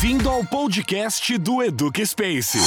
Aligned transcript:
Bem-vindo 0.00 0.30
ao 0.30 0.44
podcast 0.44 1.36
do 1.38 1.60
Educa 1.60 2.06
Space. 2.06 2.64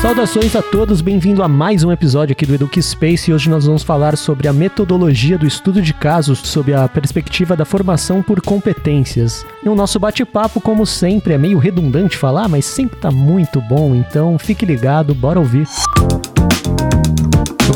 Saudações 0.00 0.56
a 0.56 0.62
todos, 0.62 1.02
bem-vindo 1.02 1.42
a 1.42 1.48
mais 1.48 1.84
um 1.84 1.92
episódio 1.92 2.32
aqui 2.32 2.46
do 2.46 2.54
Eduque 2.54 2.82
Space 2.82 3.30
e 3.30 3.34
hoje 3.34 3.50
nós 3.50 3.66
vamos 3.66 3.82
falar 3.82 4.16
sobre 4.16 4.48
a 4.48 4.52
metodologia 4.52 5.36
do 5.36 5.46
estudo 5.46 5.82
de 5.82 5.92
casos 5.92 6.38
sob 6.38 6.72
a 6.72 6.88
perspectiva 6.88 7.54
da 7.54 7.66
formação 7.66 8.22
por 8.22 8.40
competências. 8.40 9.44
E 9.62 9.68
o 9.68 9.74
nosso 9.74 10.00
bate-papo, 10.00 10.58
como 10.58 10.86
sempre, 10.86 11.34
é 11.34 11.38
meio 11.38 11.58
redundante 11.58 12.16
falar, 12.16 12.48
mas 12.48 12.64
sempre 12.64 12.98
tá 12.98 13.10
muito 13.10 13.60
bom, 13.60 13.94
então 13.94 14.38
fique 14.38 14.64
ligado, 14.64 15.14
bora 15.14 15.38
ouvir. 15.38 15.68
Eu 15.98 17.05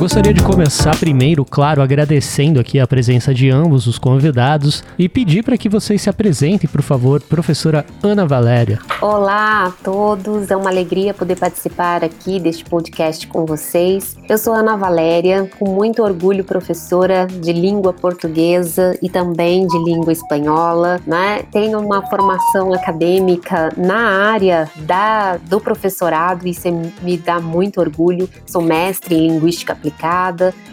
gostaria 0.01 0.33
de 0.33 0.43
começar 0.43 0.97
primeiro, 0.97 1.45
claro, 1.45 1.83
agradecendo 1.83 2.59
aqui 2.59 2.81
a 2.81 2.87
presença 2.87 3.35
de 3.35 3.51
ambos 3.51 3.87
os 3.87 3.99
convidados 3.99 4.83
e 4.99 5.11
pedir 5.11 5.45
para 5.45 5.59
que 5.59 5.69
vocês 5.69 6.01
se 6.01 6.09
apresentem, 6.09 6.67
por 6.71 6.81
favor, 6.81 7.21
professora 7.21 7.85
Ana 8.03 8.25
Valéria. 8.25 8.79
Olá 9.03 9.67
a 9.67 9.71
todos, 9.85 10.51
é 10.51 10.57
uma 10.57 10.71
alegria 10.71 11.13
poder 11.13 11.37
participar 11.37 12.03
aqui 12.03 12.41
deste 12.41 12.65
podcast 12.65 13.27
com 13.27 13.45
vocês. 13.45 14.17
Eu 14.27 14.39
sou 14.39 14.55
Ana 14.55 14.75
Valéria, 14.75 15.51
com 15.59 15.69
muito 15.69 16.03
orgulho 16.03 16.45
professora 16.45 17.27
de 17.27 17.53
língua 17.53 17.93
portuguesa 17.93 18.99
e 19.03 19.11
também 19.11 19.67
de 19.67 19.79
língua 19.85 20.15
espanhola, 20.15 20.99
né? 21.07 21.43
Tenho 21.53 21.79
uma 21.79 22.01
formação 22.07 22.73
acadêmica 22.73 23.71
na 23.77 24.31
área 24.31 24.67
da, 24.79 25.37
do 25.37 25.61
professorado, 25.61 26.49
isso 26.49 26.67
é, 26.67 26.71
me 27.03 27.19
dá 27.19 27.39
muito 27.39 27.81
orgulho. 27.81 28.27
Sou 28.47 28.63
mestre 28.63 29.15
em 29.15 29.29
linguística 29.29 29.75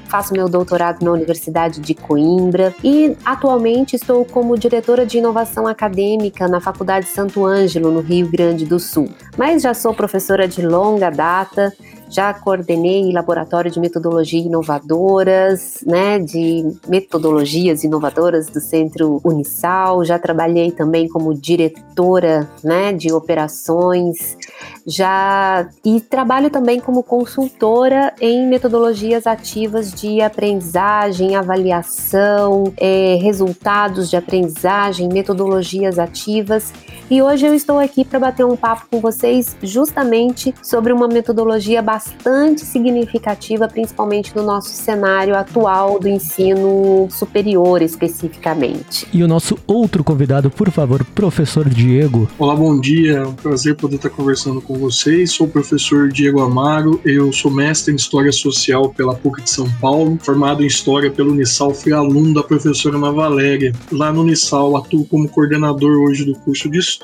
faço 0.08 0.34
meu 0.34 0.48
doutorado 0.48 1.04
na 1.04 1.12
Universidade 1.12 1.80
de 1.82 1.94
Coimbra 1.94 2.74
e 2.84 3.16
atualmente 3.26 3.96
estou 3.96 4.24
como 4.26 4.58
diretora 4.58 5.06
de 5.06 5.18
inovação 5.18 5.68
acadêmica 5.68 6.48
na 6.48 6.62
Faculdade 6.62 7.08
Santo 7.08 7.46
Ângelo, 7.46 7.92
no 7.92 8.02
Rio 8.02 8.28
Grande 8.30 8.66
do 8.66 8.80
Sul. 8.80 9.10
Mas 9.38 9.62
já 9.62 9.74
sou 9.74 9.94
professora 9.94 10.48
de 10.48 10.62
longa 10.62 11.10
data, 11.10 11.74
já 12.10 12.34
coordenei 12.34 13.12
laboratório 13.12 13.70
de 13.70 13.80
metodologia 13.80 14.40
inovadoras, 14.40 15.84
né, 15.86 16.20
de 16.20 16.64
metodologias 16.88 17.84
inovadoras 17.84 18.48
do 18.48 18.60
Centro 18.60 19.20
Unisal, 19.24 20.04
já 20.06 20.18
trabalhei 20.18 20.72
também 20.72 21.08
como 21.08 21.34
diretora, 21.34 22.50
né, 22.64 22.94
de 22.94 23.12
operações, 23.12 24.38
já 24.86 25.68
e 25.84 26.00
trabalho 26.00 26.50
também 26.50 26.80
como 26.80 27.04
consultora 27.04 28.14
em 28.22 28.48
metodologias 28.48 29.28
ativas 29.28 29.92
de 29.92 30.22
aprendizagem, 30.22 31.36
avaliação, 31.36 32.72
é, 32.78 33.16
resultados 33.22 34.10
de 34.10 34.16
aprendizagem, 34.16 35.10
metodologias 35.10 36.00
ativas. 36.00 36.72
E 37.10 37.22
hoje 37.22 37.46
eu 37.46 37.54
estou 37.54 37.80
aqui 37.80 38.04
para 38.04 38.20
bater 38.20 38.46
um 38.46 38.58
papo 38.58 38.86
com 38.92 39.00
vocês 39.00 39.56
justamente 39.64 40.54
sobre 40.62 40.92
uma 40.92 41.08
metodologia 41.08 41.82
bastante 41.82 42.66
significativa, 42.66 43.66
principalmente 43.66 44.36
no 44.36 44.44
nosso 44.44 44.72
cenário 44.72 45.34
atual 45.34 46.02
do 46.02 46.10
ensino 46.10 47.08
superior, 47.10 47.82
especificamente. 47.82 49.08
E 49.14 49.24
o 49.24 49.28
nosso 49.28 49.58
outro 49.66 50.04
convidado, 50.04 50.50
por 50.50 50.70
favor, 50.70 51.06
professor 51.16 51.70
Diego. 51.70 52.28
Olá, 52.38 52.54
bom 52.54 52.78
dia. 52.78 53.20
É 53.20 53.26
um 53.26 53.34
prazer 53.34 53.78
poder 53.78 53.96
estar 53.96 54.10
conversando 54.10 54.60
com 54.60 54.74
vocês. 54.74 55.32
Sou 55.32 55.48
o 55.48 55.50
professor 55.50 56.10
Diego 56.10 56.42
Amaro. 56.42 57.00
Eu 57.06 57.32
sou 57.32 57.50
mestre 57.50 57.94
em 57.94 57.96
História 57.96 58.34
Social 58.34 58.90
pela 58.90 59.16
PUC 59.16 59.44
de 59.44 59.50
São 59.50 59.72
Paulo, 59.80 60.20
formado 60.22 60.62
em 60.62 60.68
História 60.68 61.10
pelo 61.10 61.32
Unisal. 61.32 61.74
Fui 61.74 61.94
aluno 61.94 62.34
da 62.34 62.44
professora 62.44 62.98
Ana 62.98 63.14
Valéria. 63.14 63.72
Lá 63.94 64.12
no 64.12 64.24
Unisal, 64.24 64.76
atuo 64.76 65.06
como 65.06 65.30
coordenador 65.30 66.02
hoje 66.02 66.26
do 66.26 66.36
curso 66.40 66.70
de 66.70 66.80
História 66.80 66.97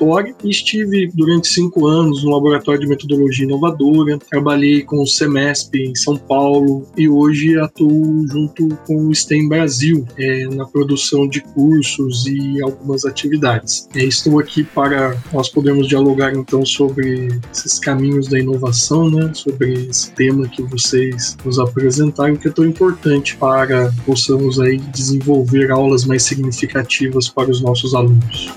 e 0.44 0.50
estive 0.50 1.10
durante 1.14 1.48
cinco 1.48 1.86
anos 1.86 2.24
no 2.24 2.30
Laboratório 2.30 2.80
de 2.80 2.86
Metodologia 2.86 3.44
Inovadora. 3.44 4.18
Trabalhei 4.18 4.82
com 4.82 5.02
o 5.02 5.06
Semesp 5.06 5.74
em 5.74 5.94
São 5.94 6.16
Paulo 6.16 6.86
e 6.96 7.08
hoje 7.08 7.58
atuo 7.58 8.26
junto 8.28 8.68
com 8.86 9.08
o 9.08 9.14
STEM 9.14 9.48
Brasil 9.48 10.06
é, 10.18 10.46
na 10.46 10.64
produção 10.66 11.28
de 11.28 11.40
cursos 11.40 12.26
e 12.26 12.60
algumas 12.62 13.04
atividades. 13.04 13.88
É, 13.94 14.04
estou 14.04 14.38
aqui 14.38 14.64
para 14.64 15.16
nós 15.32 15.48
podermos 15.48 15.86
dialogar 15.86 16.34
então 16.34 16.64
sobre 16.64 17.28
esses 17.52 17.78
caminhos 17.78 18.28
da 18.28 18.38
inovação, 18.38 19.10
né, 19.10 19.30
sobre 19.34 19.86
esse 19.88 20.12
tema 20.12 20.48
que 20.48 20.62
vocês 20.62 21.36
nos 21.44 21.58
apresentaram, 21.58 22.36
que 22.36 22.48
é 22.48 22.50
tão 22.50 22.64
importante 22.64 23.36
para 23.36 23.92
possamos 24.04 24.58
aí 24.58 24.78
desenvolver 24.78 25.70
aulas 25.70 26.04
mais 26.04 26.22
significativas 26.22 27.28
para 27.28 27.50
os 27.50 27.60
nossos 27.60 27.94
alunos. 27.94 28.52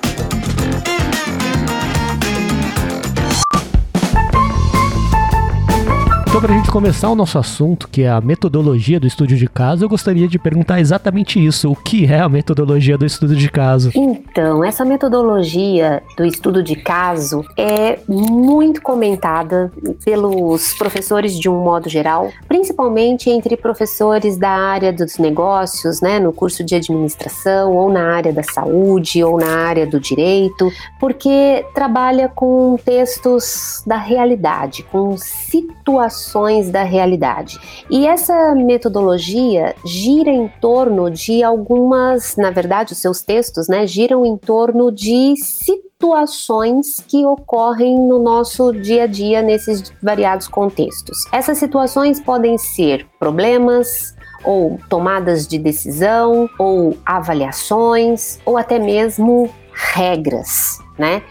Para 6.39 6.53
a 6.53 6.57
gente 6.57 6.69
começar 6.69 7.09
o 7.09 7.15
nosso 7.15 7.39
assunto, 7.39 7.89
que 7.89 8.03
é 8.03 8.09
a 8.09 8.21
metodologia 8.21 8.99
do 8.99 9.07
estudo 9.07 9.35
de 9.35 9.47
caso, 9.47 9.83
eu 9.83 9.89
gostaria 9.89 10.27
de 10.27 10.37
perguntar 10.37 10.79
exatamente 10.79 11.43
isso: 11.43 11.71
o 11.71 11.75
que 11.75 12.05
é 12.05 12.19
a 12.19 12.29
metodologia 12.29 12.95
do 12.95 13.07
estudo 13.07 13.35
de 13.35 13.49
caso? 13.49 13.89
Então, 13.95 14.63
essa 14.63 14.85
metodologia 14.85 16.03
do 16.15 16.23
estudo 16.23 16.61
de 16.61 16.75
caso 16.75 17.43
é 17.57 17.97
muito 18.07 18.83
comentada 18.83 19.71
pelos 20.05 20.75
professores 20.75 21.39
de 21.39 21.49
um 21.49 21.59
modo 21.63 21.89
geral, 21.89 22.29
principalmente 22.47 23.31
entre 23.31 23.57
professores 23.57 24.37
da 24.37 24.51
área 24.51 24.93
dos 24.93 25.17
negócios, 25.17 26.01
né, 26.01 26.19
no 26.19 26.31
curso 26.31 26.63
de 26.63 26.75
administração, 26.75 27.73
ou 27.73 27.89
na 27.89 28.13
área 28.13 28.31
da 28.31 28.43
saúde, 28.43 29.23
ou 29.23 29.39
na 29.39 29.65
área 29.65 29.87
do 29.87 29.99
direito, 29.99 30.71
porque 30.99 31.65
trabalha 31.73 32.29
com 32.29 32.77
textos 32.85 33.81
da 33.87 33.97
realidade, 33.97 34.83
com 34.83 35.17
situações 35.17 36.26
da 36.69 36.83
realidade. 36.83 37.59
E 37.89 38.05
essa 38.05 38.53
metodologia 38.55 39.75
gira 39.85 40.29
em 40.29 40.47
torno 40.61 41.09
de 41.09 41.43
algumas, 41.43 42.35
na 42.35 42.51
verdade, 42.51 42.93
os 42.93 42.99
seus 42.99 43.21
textos, 43.21 43.67
né, 43.67 43.87
giram 43.87 44.25
em 44.25 44.37
torno 44.37 44.91
de 44.91 45.35
situações 45.37 46.99
que 47.07 47.25
ocorrem 47.25 47.97
no 47.97 48.19
nosso 48.19 48.71
dia 48.71 49.03
a 49.03 49.07
dia 49.07 49.41
nesses 49.41 49.91
variados 50.01 50.47
contextos. 50.47 51.25
Essas 51.31 51.57
situações 51.57 52.19
podem 52.19 52.57
ser 52.57 53.07
problemas, 53.19 54.15
ou 54.43 54.79
tomadas 54.89 55.47
de 55.47 55.57
decisão, 55.57 56.49
ou 56.57 56.95
avaliações, 57.05 58.39
ou 58.45 58.57
até 58.57 58.79
mesmo 58.79 59.49
regras, 59.73 60.79
né? 60.97 61.21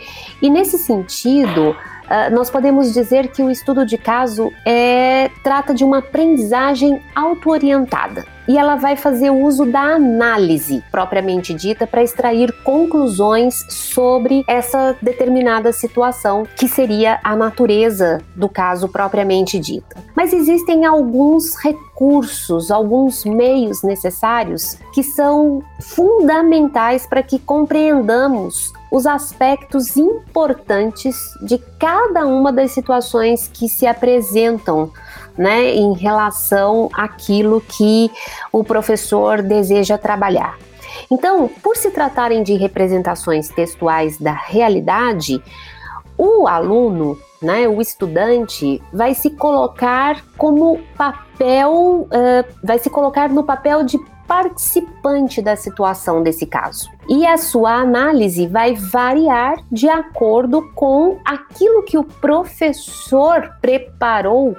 E 0.43 0.51
nesse 0.51 0.79
sentido, 0.79 1.75
Uh, 2.07 2.35
nós 2.35 2.49
podemos 2.49 2.93
dizer 2.93 3.29
que 3.29 3.43
o 3.43 3.51
estudo 3.51 3.85
de 3.85 3.99
caso 3.99 4.53
é, 4.65 5.31
trata 5.43 5.75
de 5.75 5.85
uma 5.85 5.99
aprendizagem 5.99 7.03
auto-orientada 7.15 8.25
e 8.49 8.57
ela 8.57 8.77
vai 8.77 8.97
fazer 8.97 9.31
uso 9.31 9.67
da 9.67 9.95
análise 9.95 10.83
propriamente 10.91 11.53
dita 11.53 11.87
para 11.87 12.03
extrair 12.03 12.53
conclusões 12.63 13.65
sobre 13.69 14.45
essa 14.47 14.97
determinada 15.03 15.73
situação, 15.73 16.47
que 16.57 16.69
seria 16.69 17.19
a 17.25 17.35
natureza 17.35 18.21
do 18.35 18.49
caso 18.49 18.89
propriamente 18.89 19.59
dita. 19.59 19.97
Mas 20.15 20.33
existem 20.33 20.85
alguns 20.85 21.57
recursos, 21.57 22.71
alguns 22.71 23.25
meios 23.25 23.83
necessários 23.83 24.79
que 24.93 25.03
são 25.03 25.63
fundamentais 25.81 27.07
para 27.07 27.23
que 27.23 27.39
compreendamos 27.39 28.73
os 28.91 29.07
aspectos 29.07 29.97
importantes 29.97 31.17
de 31.43 31.59
cada 31.79 32.27
uma 32.27 32.53
das 32.53 32.71
situações 32.71 33.49
que 33.53 33.69
se 33.69 33.87
apresentam 33.87 34.91
né, 35.37 35.75
em 35.75 35.93
relação 35.95 36.89
àquilo 36.93 37.61
que 37.61 38.11
o 38.53 38.65
professor 38.65 39.43
deseja 39.43 39.99
trabalhar. 39.99 40.57
Então, 41.11 41.49
por 41.63 41.77
se 41.77 41.91
tratarem 41.91 42.43
de 42.43 42.55
representações 42.55 43.49
textuais 43.49 44.19
da 44.19 44.33
realidade, 44.33 45.43
o 46.17 46.49
aluno, 46.49 47.19
né, 47.43 47.69
o 47.69 47.81
estudante, 47.81 48.83
vai 48.93 49.15
se 49.15 49.31
colocar 49.31 50.25
como 50.39 50.81
papel, 50.97 52.09
uh, 52.09 52.55
vai 52.65 52.79
se 52.79 52.89
colocar 52.89 53.29
no 53.29 53.45
papel 53.45 53.83
de 53.85 53.99
participante 54.27 55.41
da 55.41 55.57
situação 55.57 56.23
desse 56.23 56.47
caso. 56.47 56.91
E 57.09 57.25
a 57.25 57.37
sua 57.39 57.75
análise 57.75 58.47
vai 58.49 58.75
variar 58.75 59.57
de 59.71 59.89
acordo 59.89 60.71
com 60.75 61.19
aquilo 61.25 61.85
que 61.85 61.97
o 61.97 62.03
professor 62.03 63.53
preparou 63.61 64.57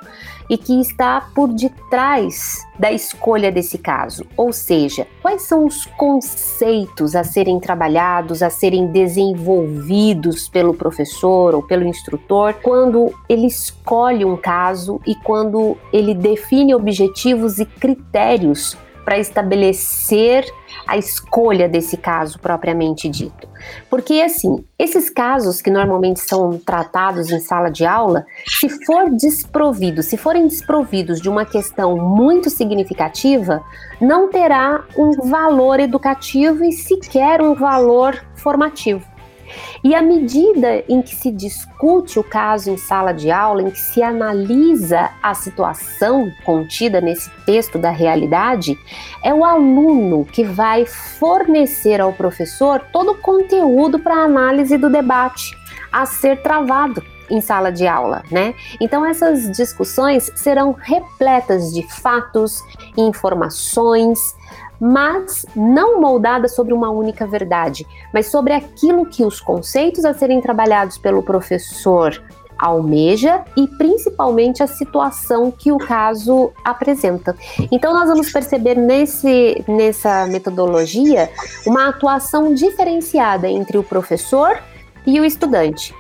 e 0.50 0.58
que 0.58 0.80
está 0.80 1.22
por 1.36 1.50
detrás 1.50 2.66
da 2.80 2.92
escolha 2.92 3.52
desse 3.52 3.78
caso. 3.78 4.26
Ou 4.38 4.54
seja, 4.54 5.06
quais 5.22 5.42
são 5.42 5.66
os 5.66 5.86
conceitos 5.98 7.16
a 7.16 7.24
serem 7.24 7.60
trabalhados, 7.60 8.42
a 8.42 8.50
serem 8.50 8.88
desenvolvidos 8.88 10.48
pelo 10.48 10.74
professor 10.74 11.54
ou 11.54 11.62
pelo 11.62 11.86
instrutor 11.86 12.54
quando 12.62 13.14
ele 13.28 13.48
escolhe 13.48 14.24
um 14.24 14.38
caso 14.38 15.02
e 15.06 15.16
quando 15.16 15.78
ele 15.92 16.14
define 16.14 16.74
objetivos 16.74 17.60
e 17.60 17.66
critérios 17.66 18.78
para 19.08 19.18
estabelecer 19.18 20.44
a 20.86 20.98
escolha 20.98 21.70
desse 21.70 21.96
caso 21.96 22.38
propriamente 22.40 23.08
dito. 23.08 23.48
Porque, 23.90 24.16
assim, 24.16 24.66
esses 24.78 25.10
casos 25.10 25.62
que 25.62 25.72
normalmente 25.72 26.20
são 26.20 26.58
tratados 26.58 27.32
em 27.32 27.40
sala 27.40 27.70
de 27.70 27.86
aula, 27.86 28.26
se 28.46 28.68
for 28.86 29.10
desprovido, 29.10 30.04
se 30.04 30.18
forem 30.18 30.46
desprovidos 30.46 31.22
de 31.22 31.30
uma 31.30 31.46
questão 31.46 31.96
muito 31.96 32.50
significativa, 32.50 33.64
não 34.02 34.30
terá 34.30 34.84
um 34.98 35.30
valor 35.30 35.80
educativo 35.80 36.66
e 36.66 36.74
sequer 36.74 37.42
um 37.42 37.56
valor 37.56 38.22
formativo. 38.36 39.06
E 39.84 39.96
à 39.96 40.02
medida 40.02 40.84
em 40.88 41.02
que 41.02 41.16
se 41.16 41.32
discute 41.32 42.20
o 42.20 42.24
caso 42.24 42.70
em 42.70 42.78
sala 42.78 43.12
de 43.12 43.32
aula, 43.32 43.62
em 43.62 43.70
que 43.70 43.80
se 43.80 44.02
analisa 44.02 45.10
a 45.22 45.34
situação 45.34 46.32
contida 46.46 47.00
nesse 47.02 47.30
texto 47.46 47.78
da 47.78 47.90
realidade, 47.90 48.78
é 49.24 49.34
o 49.34 49.44
aluno 49.44 50.26
que 50.26 50.44
vai 50.44 50.86
fornecer 50.86 52.02
ao 52.02 52.14
professor 52.14 52.82
todo 52.92 53.12
o 53.12 53.18
conteúdo 53.18 54.00
para 54.00 54.16
a 54.16 54.26
análise 54.26 54.78
do 54.78 54.90
debate 54.90 55.56
a 55.92 56.06
ser 56.06 56.42
travado 56.42 57.04
em 57.30 57.42
sala 57.42 57.72
de 57.72 57.86
aula, 57.86 58.24
né? 58.32 58.54
Então 58.80 59.06
essas 59.06 59.52
discussões 59.52 60.32
serão 60.36 60.72
repletas 60.72 61.74
de 61.74 61.84
fatos, 62.02 62.64
informações, 62.96 64.20
mas 64.80 65.46
não 65.56 66.00
moldada 66.00 66.48
sobre 66.48 66.74
uma 66.74 66.90
única 66.90 67.26
verdade, 67.26 67.86
mas 68.14 68.28
sobre 68.28 68.54
aquilo 68.54 69.06
que 69.06 69.24
os 69.24 69.40
conceitos 69.40 70.06
a 70.06 70.14
serem 70.14 70.42
trabalhados 70.42 70.98
pelo 70.98 71.24
professor 71.24 72.22
almeja 72.58 73.44
e 73.56 73.68
principalmente 73.68 74.64
a 74.64 74.68
situação 74.68 75.52
que 75.52 75.72
o 75.72 75.78
caso 75.78 76.52
apresenta. 76.64 77.36
Então 77.72 77.94
nós 77.94 78.10
vamos 78.10 78.32
perceber 78.32 78.76
nesse, 78.76 79.64
nessa 79.68 80.26
metodologia 80.26 81.30
uma 81.66 81.90
atuação 81.90 82.54
diferenciada 82.54 83.48
entre 83.48 83.78
o 83.78 83.84
professor 83.84 84.60
e 85.06 85.20
o 85.20 85.26
estudante. 85.26 85.94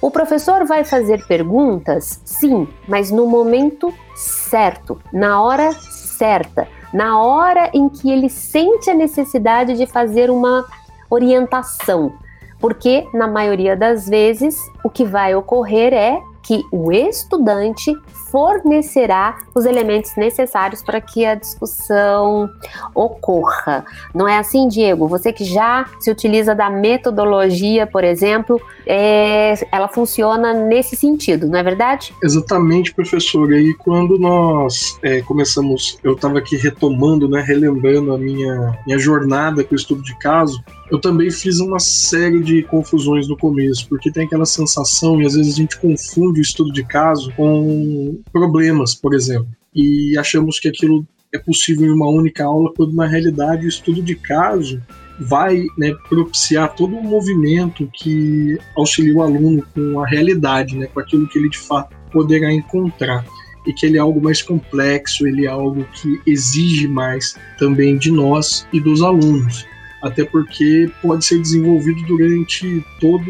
O 0.00 0.10
professor 0.10 0.66
vai 0.66 0.84
fazer 0.84 1.26
perguntas, 1.26 2.20
sim, 2.24 2.68
mas 2.86 3.10
no 3.10 3.26
momento 3.26 3.92
certo, 4.14 5.00
na 5.12 5.42
hora 5.42 5.72
certa 5.72 6.68
na 6.94 7.20
hora 7.20 7.70
em 7.74 7.88
que 7.88 8.08
ele 8.08 8.30
sente 8.30 8.88
a 8.88 8.94
necessidade 8.94 9.76
de 9.76 9.84
fazer 9.84 10.30
uma 10.30 10.64
orientação. 11.10 12.12
Porque, 12.60 13.04
na 13.12 13.26
maioria 13.26 13.76
das 13.76 14.08
vezes, 14.08 14.56
o 14.84 14.88
que 14.88 15.04
vai 15.04 15.34
ocorrer 15.34 15.92
é 15.92 16.22
que 16.40 16.62
o 16.70 16.92
estudante 16.92 17.92
fornecerá 18.34 19.38
os 19.54 19.64
elementos 19.64 20.16
necessários 20.16 20.82
para 20.82 21.00
que 21.00 21.24
a 21.24 21.36
discussão 21.36 22.50
ocorra. 22.92 23.84
Não 24.12 24.26
é 24.26 24.38
assim, 24.38 24.66
Diego? 24.66 25.06
Você 25.06 25.32
que 25.32 25.44
já 25.44 25.86
se 26.00 26.10
utiliza 26.10 26.52
da 26.52 26.68
metodologia, 26.68 27.86
por 27.86 28.02
exemplo, 28.02 28.60
é, 28.84 29.54
ela 29.70 29.86
funciona 29.86 30.52
nesse 30.52 30.96
sentido, 30.96 31.46
não 31.46 31.56
é 31.56 31.62
verdade? 31.62 32.12
Exatamente, 32.20 32.92
professora. 32.92 33.56
E 33.56 33.72
quando 33.74 34.18
nós 34.18 34.98
é, 35.04 35.22
começamos, 35.22 35.96
eu 36.02 36.14
estava 36.14 36.38
aqui 36.38 36.56
retomando, 36.56 37.28
né, 37.28 37.40
relembrando 37.40 38.12
a 38.12 38.18
minha, 38.18 38.76
minha 38.84 38.98
jornada 38.98 39.62
com 39.62 39.76
o 39.76 39.78
estudo 39.78 40.02
de 40.02 40.18
caso, 40.18 40.60
eu 40.90 41.00
também 41.00 41.30
fiz 41.30 41.60
uma 41.60 41.78
série 41.78 42.42
de 42.42 42.62
confusões 42.62 43.28
no 43.28 43.36
começo, 43.36 43.88
porque 43.88 44.10
tem 44.10 44.26
aquela 44.26 44.46
sensação, 44.46 45.20
e 45.20 45.26
às 45.26 45.34
vezes 45.34 45.54
a 45.54 45.56
gente 45.56 45.78
confunde 45.78 46.40
o 46.40 46.42
estudo 46.42 46.72
de 46.72 46.84
caso 46.84 47.32
com 47.36 48.20
problemas, 48.32 48.94
por 48.94 49.14
exemplo, 49.14 49.48
e 49.74 50.16
achamos 50.18 50.60
que 50.60 50.68
aquilo 50.68 51.06
é 51.32 51.38
possível 51.38 51.86
em 51.86 51.90
uma 51.90 52.08
única 52.08 52.44
aula, 52.44 52.72
quando 52.76 52.94
na 52.94 53.06
realidade 53.06 53.66
o 53.66 53.68
estudo 53.68 54.02
de 54.02 54.14
caso 54.14 54.80
vai 55.18 55.64
né, 55.78 55.92
propiciar 56.08 56.74
todo 56.74 56.94
um 56.94 57.02
movimento 57.02 57.88
que 57.92 58.58
auxilia 58.76 59.16
o 59.16 59.22
aluno 59.22 59.64
com 59.74 60.00
a 60.00 60.06
realidade, 60.06 60.76
né, 60.76 60.86
com 60.86 61.00
aquilo 61.00 61.28
que 61.28 61.38
ele 61.38 61.48
de 61.48 61.58
fato 61.58 61.94
poderá 62.12 62.52
encontrar. 62.52 63.24
E 63.66 63.72
que 63.72 63.86
ele 63.86 63.96
é 63.96 64.00
algo 64.00 64.20
mais 64.20 64.42
complexo, 64.42 65.26
ele 65.26 65.46
é 65.46 65.48
algo 65.48 65.84
que 65.94 66.20
exige 66.26 66.86
mais 66.86 67.34
também 67.58 67.96
de 67.96 68.10
nós 68.10 68.68
e 68.72 68.78
dos 68.78 69.02
alunos 69.02 69.66
até 70.04 70.24
porque 70.24 70.90
pode 71.00 71.24
ser 71.24 71.40
desenvolvido 71.40 72.02
durante 72.06 72.84
toda 73.00 73.24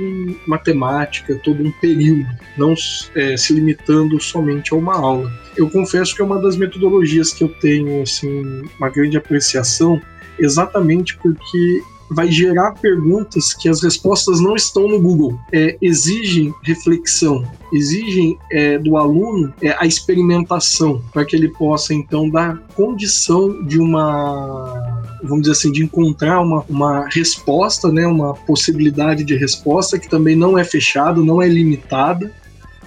uma 0.47 0.59
temática, 0.59 1.41
todo 1.43 1.63
um 1.63 1.71
período, 1.81 2.27
não 2.59 2.75
é, 3.15 3.37
se 3.37 3.55
limitando 3.55 4.21
somente 4.21 4.75
a 4.75 4.77
uma 4.77 4.95
aula. 4.95 5.33
Eu 5.57 5.71
confesso 5.71 6.15
que 6.15 6.21
é 6.21 6.25
uma 6.25 6.41
das 6.41 6.57
metodologias 6.57 7.33
que 7.33 7.45
eu 7.45 7.49
tenho 7.49 8.03
assim 8.03 8.63
uma 8.77 8.91
grande 8.91 9.17
apreciação, 9.17 10.03
exatamente 10.39 11.17
porque 11.19 11.83
vai 12.11 12.31
gerar 12.31 12.73
perguntas 12.73 13.55
que 13.55 13.69
as 13.69 13.83
respostas 13.83 14.41
não 14.41 14.55
estão 14.55 14.89
no 14.89 15.01
Google. 15.01 15.39
É, 15.53 15.77
exigem 15.81 16.53
reflexão, 16.63 17.45
exigem 17.73 18.39
é, 18.51 18.79
do 18.79 18.97
aluno 18.97 19.55
é, 19.63 19.75
a 19.79 19.87
experimentação 19.87 21.03
para 21.13 21.25
que 21.25 21.37
ele 21.37 21.49
possa 21.49 21.95
então 21.95 22.29
dar 22.29 22.59
condição 22.75 23.63
de 23.65 23.79
uma 23.79 24.94
vamos 25.25 25.43
dizer 25.43 25.53
assim, 25.53 25.73
de 25.73 25.83
encontrar 25.83 26.41
uma, 26.41 26.65
uma 26.69 27.09
resposta, 27.09 27.91
né, 27.91 28.07
uma 28.07 28.35
possibilidade 28.35 29.25
de 29.25 29.35
resposta 29.37 29.99
que 29.99 30.09
também 30.09 30.37
não 30.37 30.59
é 30.59 30.65
fechada, 30.65 31.21
não 31.21 31.41
é 31.41 31.49
limitada, 31.49 32.33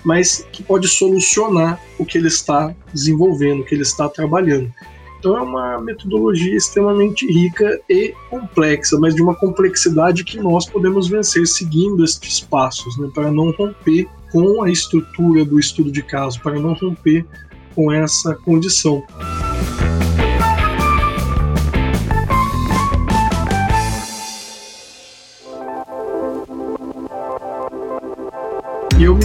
mas 0.04 0.48
que 0.52 0.64
pode 0.64 0.88
solucionar 0.88 1.80
o 2.00 2.06
que 2.06 2.18
ele 2.18 2.28
está 2.28 2.74
desenvolvendo, 2.94 3.62
o 3.62 3.66
que 3.66 3.76
ele 3.76 3.82
está 3.82 4.08
trabalhando. 4.08 4.72
Então 5.20 5.36
é 5.36 5.42
uma 5.42 5.82
metodologia 5.82 6.56
extremamente 6.56 7.26
rica 7.26 7.82
e 7.90 8.14
complexa, 8.30 8.98
mas 9.00 9.16
de 9.16 9.22
uma 9.22 9.36
complexidade 9.36 10.24
que 10.24 10.38
nós 10.38 10.66
podemos 10.70 11.08
vencer 11.08 11.48
seguindo 11.48 12.04
estes 12.04 12.40
passos, 12.40 12.98
né, 12.98 13.10
para 13.14 13.32
não 13.32 13.52
romper 13.52 14.08
com 14.32 14.64
a 14.64 14.70
estrutura 14.70 15.44
do 15.44 15.60
estudo 15.60 15.92
de 15.92 16.04
caso, 16.04 16.40
para 16.42 16.60
não 16.60 16.74
romper 16.74 17.26
com 17.74 17.92
essa 17.92 18.36
condição. 18.36 19.04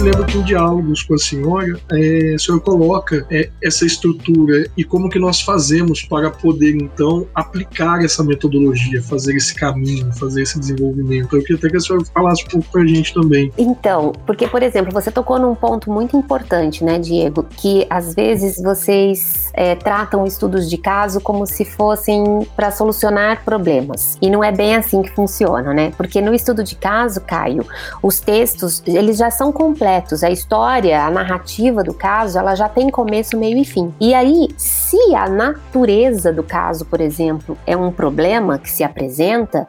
ले 0.03 0.12
Em 0.31 0.41
diálogos 0.41 1.03
com 1.03 1.13
a 1.13 1.17
senhora, 1.17 1.79
é, 1.91 2.33
a 2.35 2.39
senhora 2.39 2.63
coloca 2.63 3.25
é, 3.29 3.49
essa 3.61 3.85
estrutura 3.85 4.67
e 4.75 4.83
como 4.83 5.09
que 5.09 5.19
nós 5.19 5.41
fazemos 5.41 6.01
para 6.01 6.31
poder, 6.31 6.75
então, 6.75 7.27
aplicar 7.35 8.03
essa 8.03 8.23
metodologia, 8.23 9.01
fazer 9.03 9.35
esse 9.35 9.53
caminho, 9.53 10.11
fazer 10.13 10.41
esse 10.41 10.59
desenvolvimento. 10.59 11.35
Eu 11.35 11.41
queria 11.41 11.57
até 11.57 11.69
que 11.69 11.77
a 11.77 11.79
senhora 11.79 12.05
falasse 12.05 12.43
um 12.45 12.47
pouco 12.47 12.71
para 12.71 12.81
a 12.81 12.87
gente 12.87 13.13
também. 13.13 13.51
Então, 13.57 14.11
porque, 14.25 14.47
por 14.47 14.63
exemplo, 14.63 14.91
você 14.91 15.11
tocou 15.11 15.37
num 15.37 15.53
ponto 15.53 15.91
muito 15.91 16.17
importante, 16.17 16.83
né, 16.83 16.97
Diego, 16.97 17.43
que 17.43 17.85
às 17.89 18.15
vezes 18.15 18.61
vocês 18.61 19.51
é, 19.53 19.75
tratam 19.75 20.25
estudos 20.25 20.69
de 20.69 20.77
caso 20.77 21.21
como 21.21 21.45
se 21.45 21.63
fossem 21.63 22.47
para 22.55 22.71
solucionar 22.71 23.43
problemas. 23.43 24.17
E 24.21 24.29
não 24.29 24.43
é 24.43 24.51
bem 24.51 24.75
assim 24.75 25.01
que 25.01 25.11
funciona, 25.11 25.73
né? 25.73 25.91
Porque 25.95 26.19
no 26.21 26.33
estudo 26.33 26.63
de 26.63 26.75
caso, 26.75 27.21
Caio, 27.21 27.65
os 28.01 28.19
textos, 28.19 28.81
eles 28.87 29.17
já 29.17 29.29
são 29.29 29.51
completos. 29.51 30.12
A 30.21 30.29
história, 30.29 31.03
a 31.03 31.09
narrativa 31.09 31.81
do 31.81 31.93
caso, 31.93 32.37
ela 32.37 32.53
já 32.55 32.67
tem 32.67 32.89
começo, 32.89 33.37
meio 33.37 33.57
e 33.57 33.63
fim. 33.63 33.93
E 33.99 34.13
aí, 34.13 34.49
se 34.57 35.15
a 35.15 35.29
natureza 35.29 36.33
do 36.33 36.43
caso, 36.43 36.85
por 36.85 36.99
exemplo, 36.99 37.57
é 37.65 37.75
um 37.75 37.91
problema 37.91 38.59
que 38.59 38.69
se 38.69 38.83
apresenta, 38.83 39.67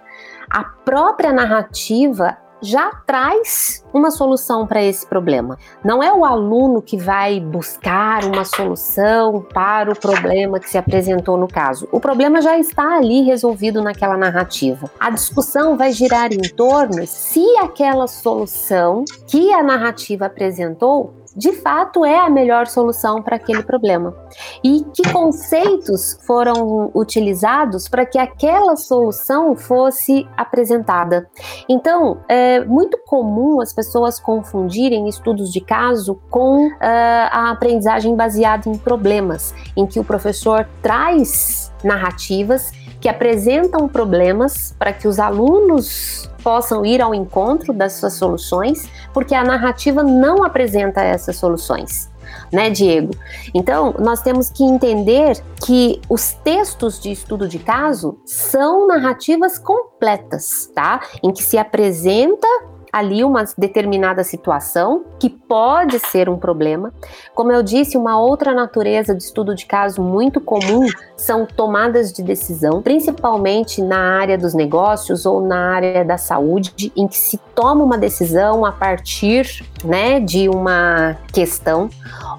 a 0.50 0.64
própria 0.64 1.32
narrativa 1.32 2.36
já 2.60 2.90
traz 3.06 3.84
uma 3.92 4.10
solução 4.10 4.66
para 4.66 4.82
esse 4.82 5.06
problema. 5.06 5.58
Não 5.84 6.02
é 6.02 6.12
o 6.12 6.24
aluno 6.24 6.80
que 6.80 6.96
vai 6.96 7.40
buscar 7.40 8.24
uma 8.24 8.44
solução 8.44 9.44
para 9.52 9.92
o 9.92 9.98
problema 9.98 10.58
que 10.58 10.68
se 10.68 10.78
apresentou 10.78 11.36
no 11.36 11.48
caso. 11.48 11.88
O 11.92 12.00
problema 12.00 12.40
já 12.40 12.58
está 12.58 12.96
ali 12.96 13.22
resolvido 13.22 13.82
naquela 13.82 14.16
narrativa. 14.16 14.90
A 14.98 15.10
discussão 15.10 15.76
vai 15.76 15.92
girar 15.92 16.32
em 16.32 16.48
torno 16.54 17.06
se 17.06 17.44
aquela 17.58 18.06
solução 18.06 19.04
que 19.26 19.52
a 19.52 19.62
narrativa 19.62 20.26
apresentou 20.26 21.23
de 21.36 21.52
fato 21.52 22.04
é 22.04 22.18
a 22.18 22.30
melhor 22.30 22.66
solução 22.66 23.22
para 23.22 23.36
aquele 23.36 23.62
problema. 23.62 24.14
E 24.62 24.84
que 24.94 25.10
conceitos 25.12 26.18
foram 26.26 26.90
utilizados 26.94 27.88
para 27.88 28.06
que 28.06 28.18
aquela 28.18 28.76
solução 28.76 29.56
fosse 29.56 30.26
apresentada. 30.36 31.28
Então, 31.68 32.18
é 32.28 32.64
muito 32.64 32.98
comum 33.06 33.60
as 33.60 33.72
pessoas 33.72 34.20
confundirem 34.20 35.08
estudos 35.08 35.52
de 35.52 35.60
caso 35.60 36.20
com 36.30 36.68
uh, 36.68 36.74
a 36.80 37.50
aprendizagem 37.50 38.14
baseada 38.14 38.68
em 38.68 38.78
problemas, 38.78 39.54
em 39.76 39.86
que 39.86 39.98
o 39.98 40.04
professor 40.04 40.68
traz 40.82 41.72
narrativas 41.82 42.72
que 43.04 43.08
apresentam 43.10 43.86
problemas 43.86 44.74
para 44.78 44.90
que 44.90 45.06
os 45.06 45.18
alunos 45.18 46.26
possam 46.42 46.86
ir 46.86 47.02
ao 47.02 47.14
encontro 47.14 47.70
das 47.70 47.92
suas 47.92 48.14
soluções, 48.14 48.88
porque 49.12 49.34
a 49.34 49.44
narrativa 49.44 50.02
não 50.02 50.42
apresenta 50.42 51.02
essas 51.02 51.36
soluções. 51.36 52.10
né, 52.50 52.70
Diego? 52.70 53.12
Então, 53.52 53.94
nós 53.98 54.22
temos 54.22 54.48
que 54.48 54.64
entender 54.64 55.38
que 55.66 56.00
os 56.08 56.32
textos 56.32 56.98
de 56.98 57.12
estudo 57.12 57.46
de 57.46 57.58
caso 57.58 58.18
são 58.24 58.86
narrativas 58.86 59.58
completas, 59.58 60.70
tá? 60.74 61.00
Em 61.22 61.30
que 61.30 61.42
se 61.42 61.58
apresenta 61.58 62.48
ali 62.94 63.24
uma 63.24 63.42
determinada 63.58 64.22
situação 64.22 65.02
que 65.18 65.28
pode 65.28 65.98
ser 65.98 66.28
um 66.28 66.38
problema. 66.38 66.94
Como 67.34 67.50
eu 67.50 67.60
disse, 67.60 67.96
uma 67.96 68.20
outra 68.20 68.54
natureza 68.54 69.12
de 69.12 69.24
estudo 69.24 69.52
de 69.52 69.66
caso 69.66 70.00
muito 70.00 70.40
comum 70.40 70.86
são 71.16 71.44
tomadas 71.44 72.12
de 72.12 72.22
decisão, 72.22 72.80
principalmente 72.80 73.82
na 73.82 73.98
área 73.98 74.38
dos 74.38 74.54
negócios 74.54 75.26
ou 75.26 75.40
na 75.40 75.74
área 75.74 76.04
da 76.04 76.16
saúde, 76.16 76.92
em 76.94 77.08
que 77.08 77.18
se 77.18 77.36
toma 77.52 77.82
uma 77.82 77.98
decisão 77.98 78.64
a 78.64 78.70
partir, 78.70 79.66
né, 79.82 80.20
de 80.20 80.48
uma 80.48 81.16
questão, 81.32 81.90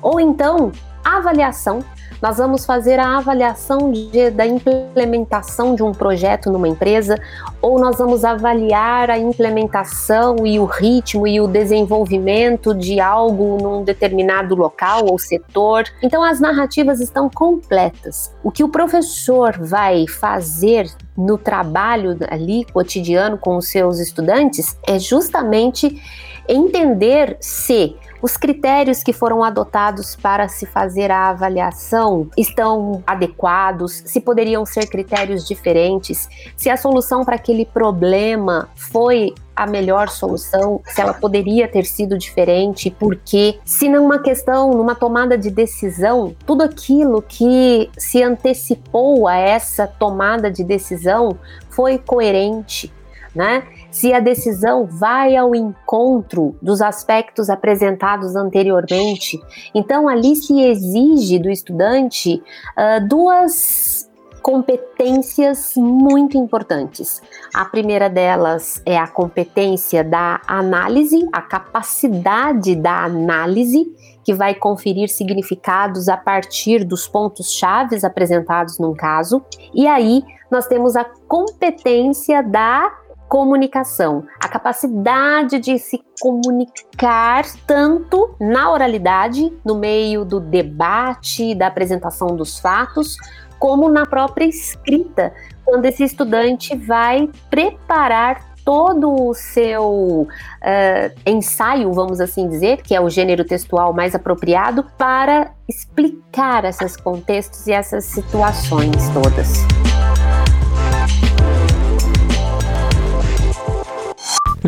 ou 0.02 0.22
então 0.22 0.72
avaliação 1.04 1.84
nós 2.26 2.38
vamos 2.38 2.66
fazer 2.66 3.00
a 3.00 3.20
avaliação 3.20 3.92
de, 3.92 4.32
da 4.32 4.48
implementação 4.48 5.76
de 5.76 5.84
um 5.84 5.92
projeto 5.92 6.50
numa 6.50 6.68
empresa, 6.68 7.22
ou 7.62 7.78
nós 7.80 8.00
vamos 8.00 8.26
avaliar 8.26 9.12
a 9.12 9.20
implementação 9.20 10.38
e 10.44 10.58
o 10.58 10.66
ritmo 10.66 11.28
e 11.28 11.40
o 11.40 11.48
desenvolvimento 11.48 12.74
de 12.74 13.00
algo 13.00 13.60
num 13.62 13.84
determinado 13.84 14.56
local 14.56 15.06
ou 15.06 15.20
setor. 15.20 15.84
Então, 16.02 16.24
as 16.24 16.40
narrativas 16.40 17.00
estão 17.00 17.30
completas. 17.30 18.34
O 18.44 18.50
que 18.50 18.64
o 18.64 18.70
professor 18.70 19.60
vai 19.60 20.08
fazer 20.08 20.90
no 21.16 21.38
trabalho 21.38 22.18
ali 22.28 22.66
cotidiano 22.74 23.38
com 23.38 23.56
os 23.56 23.68
seus 23.68 24.00
estudantes 24.00 24.76
é 24.88 24.98
justamente 24.98 26.02
entender 26.50 27.38
se 27.40 27.96
os 28.22 28.38
critérios 28.38 29.04
que 29.04 29.14
foram 29.14 29.44
adotados 29.44 30.16
para 30.16 30.48
se 30.48 30.66
fazer 30.66 31.12
a 31.12 31.30
avaliação 31.30 32.28
estão 32.38 33.04
adequados? 33.06 34.04
Se 34.06 34.20
poderiam 34.20 34.66
ser 34.66 34.88
critérios 34.88 35.48
diferentes? 35.48 36.30
Se 36.56 36.70
a 36.70 36.78
solução 36.78 37.24
para 37.24 37.36
aquele 37.36 37.66
problema 37.66 38.70
foi 38.76 39.34
a 39.56 39.66
melhor 39.66 40.10
solução, 40.10 40.82
se 40.86 41.00
ela 41.00 41.14
poderia 41.14 41.68
ter 41.68 41.86
sido 41.86 42.18
diferente, 42.18 42.92
por 42.92 43.16
quê? 43.16 43.58
Se 43.64 43.88
numa 43.88 44.20
questão, 44.20 44.72
numa 44.72 44.96
tomada 44.96 45.38
de 45.38 45.50
decisão, 45.50 46.36
tudo 46.46 46.64
aquilo 46.64 47.22
que 47.22 47.90
se 47.98 48.22
antecipou 48.22 49.28
a 49.28 49.38
essa 49.38 49.88
tomada 49.88 50.52
de 50.52 50.64
decisão 50.64 51.38
foi 51.70 51.98
coerente, 51.98 52.92
né? 53.34 53.64
Se 53.96 54.12
a 54.12 54.20
decisão 54.20 54.86
vai 54.86 55.38
ao 55.38 55.56
encontro 55.56 56.54
dos 56.62 56.82
aspectos 56.82 57.50
apresentados 57.50 58.36
anteriormente. 58.36 59.40
Então, 59.74 60.10
ali 60.10 60.36
se 60.36 60.62
exige 60.62 61.40
do 61.40 61.50
estudante 61.50 62.44
uh, 62.78 63.08
duas 63.08 64.12
competências 64.42 65.76
muito 65.78 66.38
importantes. 66.38 67.22
A 67.54 67.64
primeira 67.64 68.10
delas 68.10 68.82
é 68.86 68.98
a 68.98 69.08
competência 69.08 70.04
da 70.04 70.42
análise, 70.46 71.26
a 71.32 71.42
capacidade 71.42 72.76
da 72.76 73.06
análise, 73.06 73.86
que 74.26 74.34
vai 74.34 74.54
conferir 74.54 75.08
significados 75.08 76.10
a 76.10 76.18
partir 76.18 76.84
dos 76.84 77.08
pontos 77.08 77.54
chaves 77.54 78.04
apresentados 78.04 78.78
num 78.78 78.94
caso. 78.94 79.42
E 79.74 79.88
aí 79.88 80.22
nós 80.52 80.68
temos 80.68 80.98
a 80.98 81.06
competência 81.28 82.44
da 82.44 83.05
comunicação, 83.28 84.26
a 84.42 84.48
capacidade 84.48 85.60
de 85.60 85.78
se 85.78 86.02
comunicar 86.22 87.46
tanto 87.66 88.36
na 88.40 88.72
oralidade, 88.72 89.52
no 89.64 89.76
meio 89.76 90.24
do 90.24 90.40
debate, 90.40 91.56
da 91.56 91.68
apresentação 91.68 92.36
dos 92.36 92.60
fatos, 92.60 93.18
como 93.60 93.90
na 93.90 94.06
própria 94.06 94.46
escrita, 94.46 95.34
quando 95.64 95.86
esse 95.86 96.04
estudante 96.04 96.76
vai 96.76 97.30
preparar 97.50 98.56
todo 98.66 99.30
o 99.30 99.34
seu 99.34 100.28
uh, 100.28 101.20
ensaio, 101.26 101.94
vamos 101.94 102.20
assim 102.20 102.50
dizer, 102.50 102.82
que 102.82 102.96
é 102.96 103.00
o 103.00 103.10
gênero 103.10 103.46
textual 103.46 103.94
mais 103.94 104.16
apropriado, 104.16 104.84
para 104.98 105.52
explicar 105.70 106.66
esses 106.66 106.98
contextos 106.98 107.68
e 107.68 107.72
essas 107.72 108.06
situações 108.06 109.10
todas. 109.14 109.85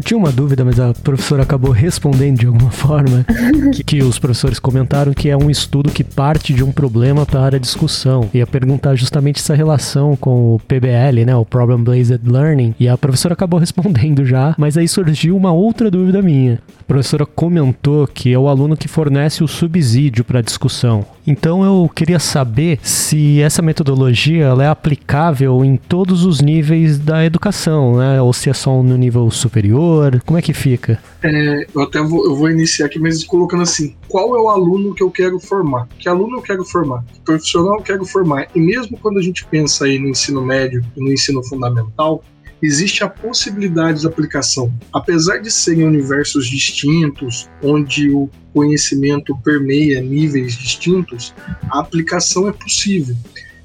Tinha 0.08 0.18
uma 0.18 0.32
dúvida, 0.32 0.64
mas 0.64 0.80
a 0.80 0.94
professora 0.94 1.44
acabou 1.44 1.72
respondendo 1.72 2.40
de 2.40 2.46
alguma 2.46 2.72
forma 2.72 3.26
que, 3.74 3.84
que, 3.84 4.02
os 4.02 4.18
professores 4.18 4.58
comentaram 4.58 5.14
que 5.14 5.30
é 5.30 5.36
um 5.36 5.50
estudo 5.50 5.92
que 5.92 6.02
parte 6.02 6.54
de 6.54 6.64
um 6.64 6.72
problema 6.72 7.26
para 7.26 7.58
a 7.58 7.60
discussão. 7.60 8.30
Ia 8.34 8.48
perguntar 8.48 8.96
justamente 8.96 9.42
essa 9.42 9.54
relação 9.54 10.16
com 10.16 10.56
o 10.56 10.60
PBL, 10.60 11.26
né, 11.26 11.36
o 11.36 11.44
Problem 11.44 11.84
Based 11.84 12.22
Learning, 12.26 12.74
e 12.80 12.88
a 12.88 12.98
professora 12.98 13.34
acabou 13.34 13.60
respondendo 13.60 14.26
já, 14.26 14.56
mas 14.58 14.78
aí 14.78 14.88
surgiu 14.88 15.36
uma 15.36 15.52
outra 15.52 15.92
dúvida 15.92 16.22
minha. 16.22 16.62
A 16.80 16.84
professora 16.88 17.26
comentou 17.26 18.08
que 18.08 18.32
é 18.32 18.40
o 18.40 18.48
aluno 18.48 18.78
que 18.78 18.88
fornece 18.88 19.44
o 19.44 19.48
subsídio 19.48 20.24
para 20.24 20.40
a 20.40 20.42
discussão. 20.42 21.06
Então 21.28 21.66
eu 21.66 21.92
queria 21.94 22.20
saber 22.20 22.80
se 22.82 23.42
essa 23.42 23.62
metodologia 23.62 24.46
ela 24.46 24.64
é 24.64 24.70
aplicável 24.70 25.66
em 25.66 25.76
todos 25.76 26.24
os 26.24 26.40
níveis 26.40 26.98
da 26.98 27.26
educação, 27.26 27.98
né? 27.98 28.22
Ou 28.22 28.32
se 28.32 28.50
é 28.50 28.54
só 28.54 28.82
no 28.82 28.98
nível 28.98 29.30
superior, 29.30 29.97
como 30.26 30.38
é 30.38 30.42
que 30.42 30.54
fica? 30.54 31.02
É, 31.24 31.66
eu 31.74 31.82
até 31.82 32.02
vou, 32.02 32.26
eu 32.26 32.36
vou 32.36 32.50
iniciar 32.50 32.88
aqui, 32.88 33.00
mas 33.00 33.24
colocando 33.24 33.64
assim: 33.64 33.96
qual 34.08 34.36
é 34.36 34.40
o 34.40 34.50
aluno 34.50 34.94
que 34.94 35.04
eu 35.04 35.12
quero 35.12 35.40
formar? 35.40 35.88
Que 36.00 36.10
aluno 36.10 36.38
eu 36.38 36.42
quero 36.42 36.64
formar? 36.66 37.04
Que 37.06 37.20
profissional 37.22 37.76
eu 37.76 37.84
quero 37.84 38.06
formar? 38.06 38.48
E 38.56 38.60
mesmo 38.60 38.98
quando 38.98 39.20
a 39.20 39.22
gente 39.22 39.46
pensa 39.46 39.86
aí 39.86 40.00
no 40.00 40.10
ensino 40.10 40.44
médio 40.44 40.84
e 40.96 41.00
no 41.00 41.12
ensino 41.12 41.44
fundamental, 41.44 42.24
existe 42.62 43.04
a 43.04 43.10
possibilidade 43.10 44.02
de 44.02 44.08
aplicação. 44.08 44.74
Apesar 44.92 45.38
de 45.38 45.52
serem 45.52 45.86
universos 45.86 46.48
distintos, 46.48 47.50
onde 47.62 48.10
o 48.10 48.30
conhecimento 48.54 49.38
permeia 49.44 50.02
níveis 50.02 50.58
distintos, 50.58 51.34
a 51.70 51.80
aplicação 51.80 52.48
é 52.48 52.52
possível. 52.52 53.16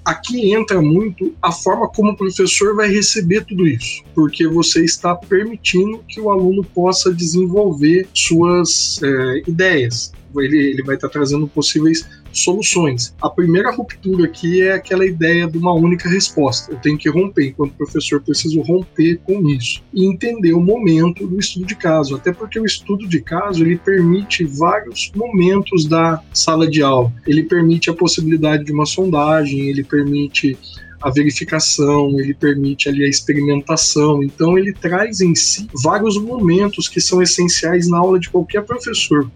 Aqui 0.05 0.53
entra 0.53 0.83
muito 0.83 1.33
a 1.41 1.53
forma 1.53 1.89
como 1.89 2.11
o 2.11 2.17
professor 2.17 2.75
vai 2.75 2.89
receber 2.89 3.45
tudo 3.45 3.67
isso, 3.67 4.03
porque 4.15 4.49
você 4.49 4.85
está 4.85 5.15
permitindo 5.15 6.03
que 6.09 6.21
o 6.21 6.31
aluno 6.31 6.65
possa 6.65 7.15
desenvolver 7.15 8.09
suas 8.13 9.01
é, 9.03 9.43
ideias. 9.49 10.13
Ele, 10.37 10.59
ele 10.59 10.83
vai 10.83 10.97
estar 10.97 11.09
trazendo 11.09 11.47
possíveis 11.47 12.05
soluções. 12.33 13.15
A 13.21 13.29
primeira 13.29 13.71
ruptura 13.71 14.25
aqui 14.25 14.63
é 14.63 14.73
aquela 14.73 15.07
ideia 15.07 15.47
de 15.47 15.59
uma 15.59 15.73
única 15.73 16.09
resposta. 16.09 16.73
Eu 16.73 16.79
tenho 16.79 16.99
que 16.99 17.09
romper, 17.09 17.49
enquanto 17.49 17.75
professor, 17.75 18.21
preciso 18.21 18.61
romper 18.63 19.21
com 19.25 19.49
isso 19.49 19.83
e 19.93 20.07
entender 20.07 20.53
o 20.53 20.61
momento 20.61 21.27
do 21.27 21.39
estudo 21.39 21.67
de 21.67 21.77
caso, 21.77 22.17
até 22.17 22.33
porque 22.33 22.59
o 22.59 22.65
estudo 22.65 23.09
de 23.09 23.21
caso 23.21 23.65
ele 23.65 23.77
permite 23.77 24.45
vários 24.45 25.13
momentos 25.15 25.85
da 25.85 26.23
sala 26.33 26.69
de 26.69 26.83
aula. 26.83 27.13
Ele 27.27 27.45
permite 27.45 27.91
a 27.91 27.95
possibilidade 27.95 28.65
de 28.65 28.73
uma 28.73 28.87
sondagem, 28.87 29.69
ele 29.69 29.85
permite 29.85 30.59
a 31.03 31.11
verificação, 31.11 32.19
ele 32.19 32.33
permite 32.33 32.89
ali 32.89 33.05
a 33.05 33.09
experimentação. 33.09 34.23
Então 34.23 34.57
ele 34.57 34.73
traz 34.73 35.21
em 35.21 35.35
si 35.35 35.69
vários 35.83 36.17
momentos 36.17 36.89
que 36.89 37.01
são 37.01 37.21
essenciais 37.21 37.89
na 37.89 37.99
aula 37.99 38.19
de 38.19 38.31
qualquer 38.31 38.63
professor. 38.63 39.29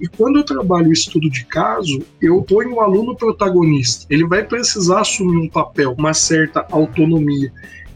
E 0.00 0.06
quando 0.06 0.38
eu 0.38 0.44
trabalho 0.44 0.88
o 0.88 0.92
estudo 0.92 1.30
de 1.30 1.44
caso, 1.44 2.02
eu 2.20 2.42
ponho 2.42 2.74
o 2.74 2.80
aluno 2.80 3.16
protagonista. 3.16 4.06
Ele 4.10 4.26
vai 4.26 4.44
precisar 4.44 5.00
assumir 5.00 5.38
um 5.38 5.48
papel, 5.48 5.94
uma 5.96 6.12
certa 6.12 6.66
autonomia. 6.70 7.52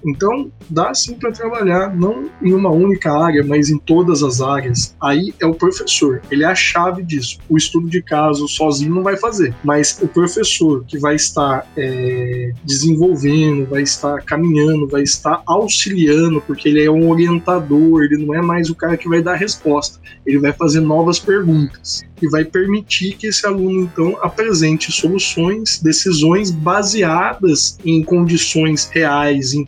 Então, 0.08 0.50
dá 0.70 0.94
sim 0.94 1.14
para 1.14 1.32
trabalhar, 1.32 1.94
não 1.94 2.30
em 2.42 2.52
uma 2.52 2.70
única 2.70 3.12
área, 3.12 3.44
mas 3.44 3.68
em 3.68 3.78
todas 3.78 4.22
as 4.22 4.40
áreas. 4.40 4.94
Aí 5.00 5.34
é 5.40 5.46
o 5.46 5.54
professor, 5.54 6.20
ele 6.30 6.44
é 6.44 6.46
a 6.46 6.54
chave 6.54 7.02
disso. 7.02 7.38
O 7.48 7.56
estudo 7.56 7.88
de 7.88 8.02
caso 8.02 8.48
sozinho 8.48 8.94
não 8.94 9.02
vai 9.02 9.16
fazer, 9.16 9.54
mas 9.62 9.98
o 10.00 10.08
professor 10.08 10.84
que 10.86 10.98
vai 10.98 11.16
estar 11.16 11.66
é, 11.76 12.52
desenvolvendo, 12.64 13.66
vai 13.66 13.82
estar 13.82 14.22
caminhando, 14.22 14.88
vai 14.88 15.02
estar 15.02 15.42
auxiliando, 15.46 16.40
porque 16.40 16.68
ele 16.68 16.84
é 16.84 16.90
um 16.90 17.10
orientador, 17.10 18.02
ele 18.02 18.24
não 18.24 18.34
é 18.34 18.40
mais 18.40 18.70
o 18.70 18.74
cara 18.74 18.96
que 18.96 19.08
vai 19.08 19.22
dar 19.22 19.34
resposta, 19.34 19.98
ele 20.26 20.38
vai 20.38 20.52
fazer 20.52 20.80
novas 20.80 21.18
perguntas 21.18 22.06
e 22.20 22.28
vai 22.28 22.44
permitir 22.44 23.16
que 23.16 23.28
esse 23.28 23.46
aluno 23.46 23.82
então 23.82 24.18
apresente 24.20 24.90
soluções, 24.92 25.80
decisões 25.80 26.50
baseadas 26.50 27.78
em 27.84 28.02
condições 28.02 28.88
reais, 28.92 29.54
em, 29.54 29.64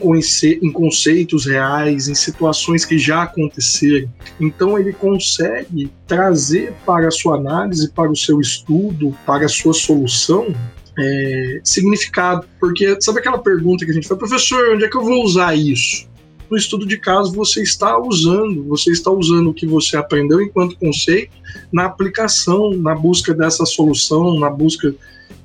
em 0.62 0.70
conceitos 0.70 1.46
reais, 1.46 2.08
em 2.08 2.14
situações 2.14 2.84
que 2.84 2.98
já 2.98 3.22
aconteceram. 3.22 4.08
Então 4.40 4.78
ele 4.78 4.92
consegue 4.92 5.90
trazer 6.06 6.72
para 6.84 7.08
a 7.08 7.10
sua 7.10 7.36
análise, 7.36 7.90
para 7.90 8.10
o 8.10 8.16
seu 8.16 8.40
estudo, 8.40 9.16
para 9.26 9.46
a 9.46 9.48
sua 9.48 9.72
solução 9.72 10.54
é, 10.98 11.60
significado. 11.64 12.46
Porque 12.58 13.00
sabe 13.00 13.20
aquela 13.20 13.38
pergunta 13.38 13.84
que 13.84 13.90
a 13.90 13.94
gente 13.94 14.08
fala, 14.08 14.18
professor, 14.18 14.74
onde 14.74 14.84
é 14.84 14.88
que 14.88 14.96
eu 14.96 15.04
vou 15.04 15.24
usar 15.24 15.54
isso? 15.54 16.10
no 16.50 16.56
estudo 16.56 16.84
de 16.84 16.98
caso 16.98 17.32
você 17.32 17.62
está 17.62 17.96
usando, 17.96 18.64
você 18.64 18.90
está 18.90 19.10
usando 19.10 19.50
o 19.50 19.54
que 19.54 19.66
você 19.66 19.96
aprendeu 19.96 20.42
enquanto 20.42 20.76
conceito 20.76 21.32
na 21.72 21.84
aplicação, 21.84 22.72
na 22.72 22.94
busca 22.94 23.32
dessa 23.32 23.64
solução, 23.64 24.38
na 24.40 24.50
busca 24.50 24.92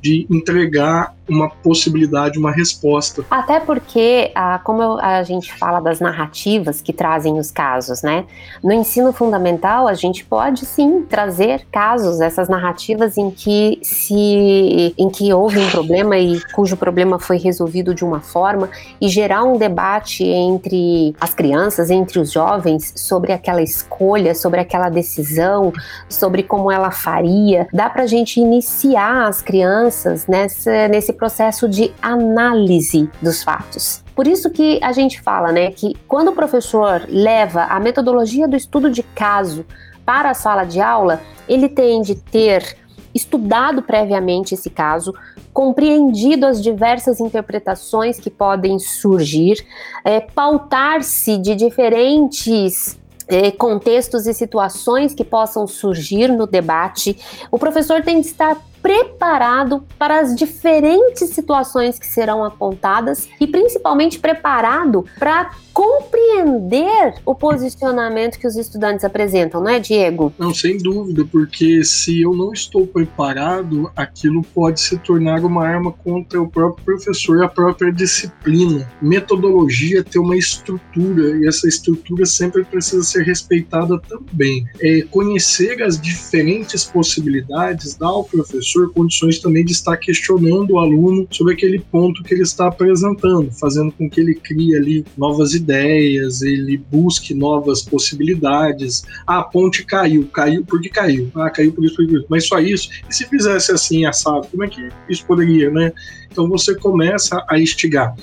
de 0.05 0.27
entregar 0.29 1.15
uma 1.27 1.49
possibilidade, 1.49 2.37
uma 2.37 2.51
resposta. 2.51 3.25
Até 3.31 3.59
porque, 3.59 4.31
ah, 4.35 4.59
como 4.63 4.99
a 5.01 5.23
gente 5.23 5.51
fala 5.51 5.79
das 5.79 5.99
narrativas 5.99 6.79
que 6.83 6.93
trazem 6.93 7.39
os 7.39 7.49
casos, 7.49 8.03
né? 8.03 8.25
No 8.63 8.71
ensino 8.71 9.11
fundamental, 9.11 9.87
a 9.87 9.95
gente 9.95 10.23
pode 10.23 10.63
sim 10.67 11.01
trazer 11.01 11.65
casos, 11.71 12.21
essas 12.21 12.47
narrativas 12.47 13.17
em 13.17 13.31
que 13.31 13.79
se, 13.81 14.93
em 14.95 15.09
que 15.09 15.33
houve 15.33 15.57
um 15.57 15.71
problema 15.71 16.15
e 16.15 16.39
cujo 16.53 16.77
problema 16.77 17.17
foi 17.17 17.37
resolvido 17.39 17.95
de 17.95 18.05
uma 18.05 18.21
forma 18.21 18.69
e 19.01 19.09
gerar 19.09 19.43
um 19.43 19.57
debate 19.57 20.23
entre 20.23 21.15
as 21.19 21.33
crianças, 21.33 21.89
entre 21.89 22.19
os 22.19 22.31
jovens 22.31 22.93
sobre 22.95 23.33
aquela 23.33 23.63
escolha, 23.63 24.35
sobre 24.35 24.59
aquela 24.59 24.89
decisão, 24.89 25.73
sobre 26.07 26.43
como 26.43 26.71
ela 26.71 26.91
faria. 26.91 27.67
Dá 27.73 27.89
para 27.89 28.03
a 28.03 28.07
gente 28.07 28.39
iniciar 28.39 29.27
as 29.27 29.41
crianças 29.41 29.94
crianças 29.95 30.27
nessa, 30.27 30.87
nesse 30.89 31.13
processo 31.13 31.69
de 31.69 31.93
análise 32.01 33.09
dos 33.21 33.41
fatos. 33.41 34.03
Por 34.13 34.27
isso 34.27 34.49
que 34.49 34.79
a 34.83 34.91
gente 34.91 35.21
fala, 35.21 35.51
né, 35.51 35.71
que 35.71 35.95
quando 36.07 36.29
o 36.29 36.35
professor 36.35 37.05
leva 37.07 37.63
a 37.63 37.79
metodologia 37.79 38.47
do 38.47 38.55
estudo 38.55 38.89
de 38.89 39.01
caso 39.01 39.65
para 40.05 40.29
a 40.29 40.33
sala 40.33 40.65
de 40.65 40.81
aula, 40.81 41.21
ele 41.47 41.69
tem 41.69 42.01
de 42.01 42.15
ter 42.15 42.77
estudado 43.13 43.81
previamente 43.81 44.53
esse 44.53 44.69
caso, 44.69 45.13
compreendido 45.53 46.45
as 46.45 46.61
diversas 46.61 47.21
interpretações 47.21 48.19
que 48.19 48.29
podem 48.29 48.77
surgir, 48.77 49.65
é, 50.03 50.19
pautar-se 50.19 51.37
de 51.37 51.55
diferentes 51.55 52.99
é, 53.27 53.51
contextos 53.51 54.27
e 54.27 54.33
situações 54.33 55.13
que 55.13 55.23
possam 55.23 55.65
surgir 55.65 56.27
no 56.27 56.45
debate. 56.45 57.17
O 57.49 57.57
professor 57.57 58.03
tem 58.03 58.19
de 58.19 58.27
estar 58.27 58.57
preparado 58.85 59.83
para 59.97 60.19
as 60.19 60.35
diferentes 60.35 61.31
situações 61.31 61.97
que 61.97 62.05
serão 62.05 62.45
apontadas 62.45 63.27
e 63.41 63.47
principalmente 63.47 64.19
preparado 64.19 65.03
para 65.17 65.49
compreender 65.73 67.15
o 67.25 67.33
posicionamento 67.33 68.37
que 68.37 68.45
os 68.45 68.55
estudantes 68.55 69.03
apresentam, 69.03 69.59
não 69.59 69.71
é, 69.71 69.79
Diego? 69.79 70.31
Não, 70.37 70.53
sem 70.53 70.77
dúvida, 70.77 71.25
porque 71.29 71.83
se 71.83 72.21
eu 72.21 72.33
não 72.33 72.53
estou 72.53 72.85
preparado, 72.85 73.91
aquilo 73.95 74.43
pode 74.53 74.79
se 74.79 74.97
tornar 74.99 75.43
uma 75.43 75.67
arma 75.67 75.91
contra 75.91 76.39
o 76.39 76.47
próprio 76.47 76.85
professor 76.85 77.39
e 77.39 77.43
a 77.43 77.49
própria 77.49 77.91
disciplina. 77.91 78.87
Metodologia 79.01 80.03
tem 80.03 80.21
uma 80.21 80.37
estrutura 80.37 81.35
e 81.37 81.47
essa 81.47 81.67
estrutura 81.67 82.25
sempre 82.25 82.63
precisa 82.63 83.03
ser 83.03 83.23
respeitada 83.23 83.99
também. 84.07 84.63
É 84.79 85.01
conhecer 85.09 85.81
as 85.81 85.99
diferentes 85.99 86.85
possibilidades 86.85 87.95
dá 87.95 88.07
ao 88.07 88.23
professor 88.23 88.74
condições 88.93 89.39
também 89.39 89.63
de 89.63 89.71
estar 89.71 89.97
questionando 89.97 90.71
o 90.71 90.79
aluno 90.79 91.27
sobre 91.31 91.53
aquele 91.53 91.79
ponto 91.79 92.23
que 92.23 92.33
ele 92.33 92.43
está 92.43 92.67
apresentando, 92.67 93.51
fazendo 93.51 93.91
com 93.91 94.09
que 94.09 94.19
ele 94.19 94.35
crie 94.35 94.75
ali 94.75 95.05
novas 95.17 95.53
ideias, 95.53 96.41
ele 96.41 96.77
busque 96.77 97.33
novas 97.33 97.81
possibilidades. 97.81 99.03
Ah, 99.25 99.39
a 99.39 99.43
ponte 99.43 99.85
caiu, 99.85 100.27
caiu 100.27 100.63
porque 100.65 100.89
caiu. 100.89 101.31
Ah, 101.35 101.49
caiu 101.49 101.71
por 101.71 101.85
isso, 101.85 101.95
por 101.95 102.03
isso. 102.05 102.25
Mas 102.29 102.47
só 102.47 102.59
isso. 102.59 102.89
E 103.09 103.13
se 103.13 103.25
fizesse 103.25 103.71
assim, 103.71 104.05
assado, 104.05 104.47
como 104.47 104.63
é 104.63 104.67
que 104.67 104.89
isso 105.09 105.25
poderia, 105.25 105.69
né? 105.69 105.91
Então 106.31 106.47
você 106.49 106.75
começa 106.75 107.43
a 107.49 107.59
instigar. 107.59 108.15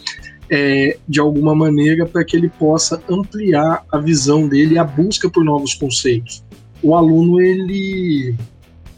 É, 0.55 0.99
de 1.09 1.19
alguma 1.19 1.55
maneira 1.55 2.05
para 2.05 2.23
que 2.23 2.37
ele 2.37 2.51
possa 2.51 3.03
ampliar 3.09 3.87
a 3.91 3.97
visão 3.97 4.47
dele 4.47 4.75
e 4.75 4.79
a 4.79 4.85
busca 4.85 5.31
por 5.31 5.43
novos 5.43 5.73
conceitos. 5.73 6.45
O 6.83 6.95
aluno 6.95 7.41
ele 7.41 8.35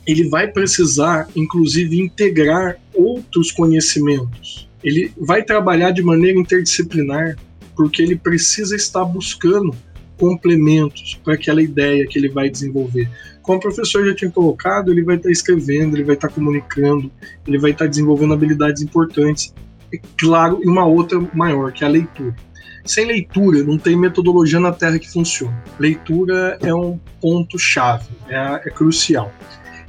ele 0.07 0.29
vai 0.29 0.49
precisar, 0.49 1.29
inclusive, 1.35 2.01
integrar 2.01 2.79
outros 2.95 3.51
conhecimentos. 3.51 4.69
Ele 4.83 5.13
vai 5.19 5.43
trabalhar 5.43 5.91
de 5.91 6.03
maneira 6.03 6.39
interdisciplinar 6.39 7.37
porque 7.75 8.03
ele 8.03 8.17
precisa 8.17 8.77
estar 8.77 9.05
buscando 9.05 9.75
complementos 10.19 11.21
para 11.25 11.35
aquela 11.35 11.63
ideia 11.63 12.07
que 12.07 12.19
ele 12.19 12.29
vai 12.29 12.49
desenvolver. 12.49 13.09
Como 13.43 13.59
o 13.59 13.61
professor 13.61 14.07
já 14.07 14.15
tinha 14.15 14.31
colocado, 14.31 14.91
ele 14.91 15.03
vai 15.03 15.17
estar 15.17 15.31
escrevendo, 15.31 15.97
ele 15.97 16.05
vai 16.05 16.15
estar 16.15 16.29
comunicando, 16.29 17.11
ele 17.47 17.59
vai 17.59 17.73
estar 17.73 17.87
desenvolvendo 17.87 18.33
habilidades 18.33 18.83
importantes. 18.83 19.53
E, 19.93 19.99
claro, 20.19 20.61
e 20.63 20.69
uma 20.69 20.87
outra 20.87 21.21
maior, 21.35 21.73
que 21.73 21.85
é 21.85 21.87
a 21.87 21.91
leitura. 21.91 22.35
Sem 22.85 23.07
leitura, 23.07 23.63
não 23.65 23.79
tem 23.79 23.97
metodologia 23.97 24.61
na 24.61 24.73
Terra 24.73 24.99
que 24.99 25.11
funcione. 25.11 25.57
Leitura 25.79 26.59
é 26.63 26.75
um 26.75 26.99
ponto-chave, 27.21 28.09
é, 28.29 28.63
é 28.67 28.71
crucial. 28.71 29.33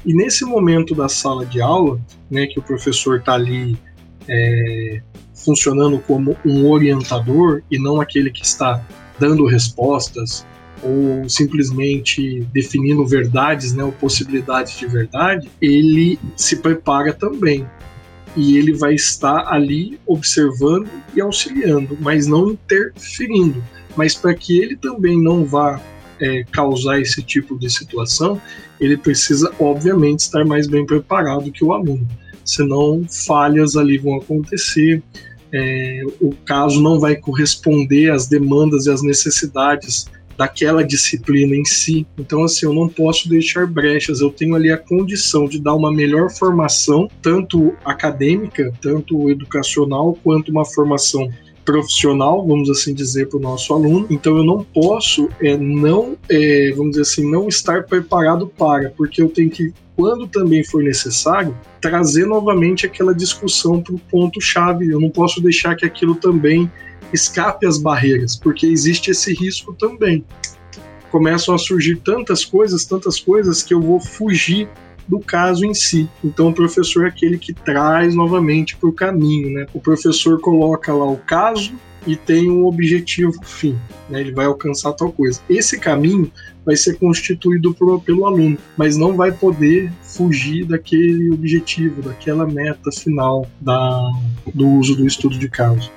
E 0.05 0.13
nesse 0.13 0.45
momento 0.45 0.93
da 0.93 1.09
sala 1.09 1.45
de 1.45 1.59
aula, 1.59 1.99
né, 2.29 2.45
que 2.45 2.59
o 2.59 2.61
professor 2.61 3.19
está 3.19 3.33
ali 3.33 3.75
é, 4.27 5.01
funcionando 5.33 5.97
como 5.99 6.37
um 6.45 6.69
orientador 6.69 7.63
e 7.71 7.79
não 7.79 7.99
aquele 7.99 8.29
que 8.29 8.43
está 8.43 8.85
dando 9.19 9.45
respostas 9.45 10.45
ou 10.83 11.27
simplesmente 11.27 12.41
definindo 12.53 13.05
verdades, 13.05 13.73
né, 13.73 13.83
ou 13.83 13.91
possibilidades 13.91 14.77
de 14.77 14.85
verdade, 14.85 15.49
ele 15.59 16.19
se 16.35 16.57
prepara 16.57 17.11
também. 17.11 17.65
E 18.35 18.57
ele 18.57 18.73
vai 18.73 18.93
estar 18.93 19.47
ali 19.47 19.97
observando 20.05 20.89
e 21.15 21.21
auxiliando, 21.21 21.97
mas 21.99 22.27
não 22.27 22.51
interferindo. 22.51 23.63
Mas 23.95 24.13
para 24.13 24.33
que 24.35 24.59
ele 24.59 24.75
também 24.75 25.19
não 25.19 25.45
vá 25.45 25.81
é, 26.19 26.43
causar 26.51 26.99
esse 26.99 27.21
tipo 27.21 27.57
de 27.57 27.69
situação, 27.69 28.41
ele 28.79 28.97
precisa, 28.97 29.51
obviamente, 29.59 30.19
estar 30.19 30.45
mais 30.45 30.67
bem 30.67 30.85
preparado 30.85 31.51
que 31.51 31.63
o 31.63 31.73
aluno. 31.73 32.07
Senão, 32.43 33.05
falhas 33.25 33.75
ali 33.75 33.97
vão 33.97 34.17
acontecer, 34.17 35.01
é, 35.51 36.03
o 36.21 36.31
caso 36.45 36.81
não 36.81 36.99
vai 36.99 37.15
corresponder 37.15 38.11
às 38.11 38.27
demandas 38.27 38.85
e 38.85 38.91
às 38.91 39.01
necessidades 39.01 40.05
daquela 40.37 40.83
disciplina 40.83 41.55
em 41.55 41.65
si. 41.65 42.05
Então, 42.17 42.43
assim, 42.43 42.65
eu 42.65 42.73
não 42.73 42.87
posso 42.89 43.29
deixar 43.29 43.65
brechas, 43.65 44.19
eu 44.19 44.29
tenho 44.29 44.55
ali 44.55 44.71
a 44.71 44.77
condição 44.77 45.47
de 45.47 45.59
dar 45.59 45.73
uma 45.73 45.91
melhor 45.91 46.29
formação, 46.29 47.09
tanto 47.21 47.73
acadêmica, 47.85 48.71
tanto 48.81 49.29
educacional, 49.29 50.17
quanto 50.23 50.51
uma 50.51 50.65
formação 50.65 51.29
profissional, 51.65 52.45
vamos 52.45 52.69
assim 52.69 52.93
dizer, 52.93 53.27
para 53.27 53.37
o 53.37 53.41
nosso 53.41 53.73
aluno. 53.73 54.05
Então 54.09 54.37
eu 54.37 54.43
não 54.43 54.63
posso 54.63 55.27
é, 55.41 55.57
não, 55.57 56.15
é, 56.29 56.71
vamos 56.75 56.91
dizer 56.91 57.01
assim, 57.01 57.29
não 57.29 57.47
estar 57.47 57.83
preparado 57.83 58.47
para, 58.47 58.91
porque 58.91 59.21
eu 59.21 59.27
tenho 59.27 59.49
que, 59.49 59.73
quando 59.95 60.27
também 60.27 60.63
for 60.63 60.83
necessário, 60.83 61.57
trazer 61.81 62.25
novamente 62.25 62.85
aquela 62.85 63.13
discussão 63.13 63.81
para 63.81 63.95
o 63.95 63.99
ponto 63.99 64.39
chave. 64.39 64.89
Eu 64.89 64.99
não 64.99 65.09
posso 65.09 65.41
deixar 65.41 65.75
que 65.75 65.85
aquilo 65.85 66.15
também 66.15 66.71
escape 67.11 67.65
as 67.65 67.77
barreiras, 67.77 68.35
porque 68.35 68.67
existe 68.67 69.11
esse 69.11 69.33
risco 69.33 69.73
também. 69.73 70.23
Começam 71.11 71.55
a 71.55 71.57
surgir 71.57 71.95
tantas 71.97 72.43
coisas, 72.45 72.85
tantas 72.85 73.19
coisas 73.19 73.63
que 73.63 73.73
eu 73.73 73.81
vou 73.81 73.99
fugir 73.99 74.69
do 75.07 75.19
caso 75.19 75.65
em 75.65 75.73
si. 75.73 76.09
Então, 76.23 76.49
o 76.49 76.53
professor 76.53 77.05
é 77.05 77.09
aquele 77.09 77.37
que 77.37 77.53
traz 77.53 78.15
novamente 78.15 78.75
para 78.75 78.89
o 78.89 78.93
caminho. 78.93 79.51
Né? 79.51 79.65
O 79.73 79.79
professor 79.79 80.39
coloca 80.39 80.93
lá 80.93 81.05
o 81.05 81.17
caso 81.17 81.73
e 82.07 82.15
tem 82.15 82.49
um 82.49 82.65
objetivo 82.65 83.33
fim, 83.43 83.75
né? 84.09 84.21
ele 84.21 84.31
vai 84.31 84.45
alcançar 84.45 84.93
tal 84.93 85.11
coisa. 85.11 85.41
Esse 85.49 85.79
caminho 85.79 86.31
vai 86.63 86.75
ser 86.75 86.97
constituído 86.97 87.73
por, 87.73 88.01
pelo 88.01 88.25
aluno, 88.25 88.57
mas 88.77 88.95
não 88.97 89.15
vai 89.15 89.31
poder 89.31 89.91
fugir 90.01 90.65
daquele 90.65 91.31
objetivo, 91.31 92.01
daquela 92.01 92.45
meta 92.45 92.91
final 92.91 93.47
da, 93.59 94.11
do 94.53 94.67
uso 94.67 94.95
do 94.95 95.05
estudo 95.05 95.37
de 95.37 95.49
caso. 95.49 95.91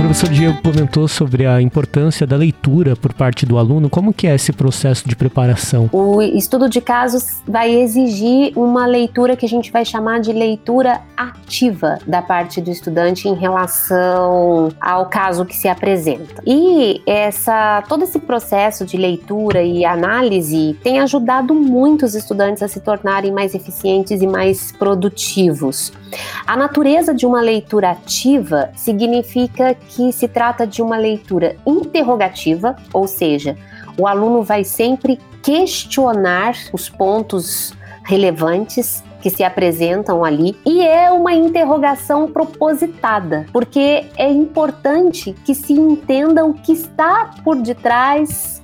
Professor 0.00 0.30
Diego 0.30 0.62
comentou 0.62 1.06
sobre 1.06 1.44
a 1.44 1.60
importância 1.60 2.26
da 2.26 2.34
leitura 2.34 2.96
por 2.96 3.12
parte 3.12 3.44
do 3.44 3.58
aluno. 3.58 3.90
Como 3.90 4.14
que 4.14 4.26
é 4.26 4.34
esse 4.34 4.50
processo 4.50 5.06
de 5.06 5.14
preparação? 5.14 5.90
O 5.92 6.22
estudo 6.22 6.70
de 6.70 6.80
casos 6.80 7.42
vai 7.46 7.70
exigir 7.70 8.52
uma 8.56 8.86
leitura 8.86 9.36
que 9.36 9.44
a 9.44 9.48
gente 9.48 9.70
vai 9.70 9.84
chamar 9.84 10.20
de 10.20 10.32
leitura 10.32 11.02
ativa 11.14 11.98
da 12.06 12.22
parte 12.22 12.62
do 12.62 12.70
estudante 12.70 13.28
em 13.28 13.34
relação 13.34 14.70
ao 14.80 15.06
caso 15.06 15.44
que 15.44 15.54
se 15.54 15.68
apresenta. 15.68 16.42
E 16.46 17.02
essa 17.06 17.82
todo 17.86 18.04
esse 18.04 18.18
processo 18.18 18.86
de 18.86 18.96
leitura 18.96 19.62
e 19.62 19.84
análise 19.84 20.78
tem 20.82 20.98
ajudado 21.00 21.54
muito 21.54 22.06
os 22.06 22.14
estudantes 22.14 22.62
a 22.62 22.68
se 22.68 22.80
tornarem 22.80 23.32
mais 23.32 23.54
eficientes 23.54 24.22
e 24.22 24.26
mais 24.26 24.72
produtivos. 24.72 25.92
A 26.46 26.56
natureza 26.56 27.14
de 27.14 27.26
uma 27.26 27.40
leitura 27.40 27.90
ativa 27.90 28.70
significa 28.76 29.74
que 29.74 30.12
se 30.12 30.28
trata 30.28 30.66
de 30.66 30.82
uma 30.82 30.96
leitura 30.96 31.56
interrogativa, 31.66 32.76
ou 32.92 33.06
seja, 33.06 33.56
o 33.98 34.06
aluno 34.06 34.42
vai 34.42 34.64
sempre 34.64 35.18
questionar 35.42 36.54
os 36.72 36.88
pontos 36.88 37.74
relevantes 38.04 39.04
que 39.20 39.30
se 39.30 39.44
apresentam 39.44 40.24
ali 40.24 40.56
e 40.64 40.80
é 40.80 41.10
uma 41.10 41.34
interrogação 41.34 42.30
propositada, 42.30 43.46
porque 43.52 44.06
é 44.16 44.30
importante 44.30 45.34
que 45.44 45.54
se 45.54 45.74
entenda 45.74 46.44
o 46.44 46.54
que 46.54 46.72
está 46.72 47.30
por 47.44 47.56
detrás 47.56 48.62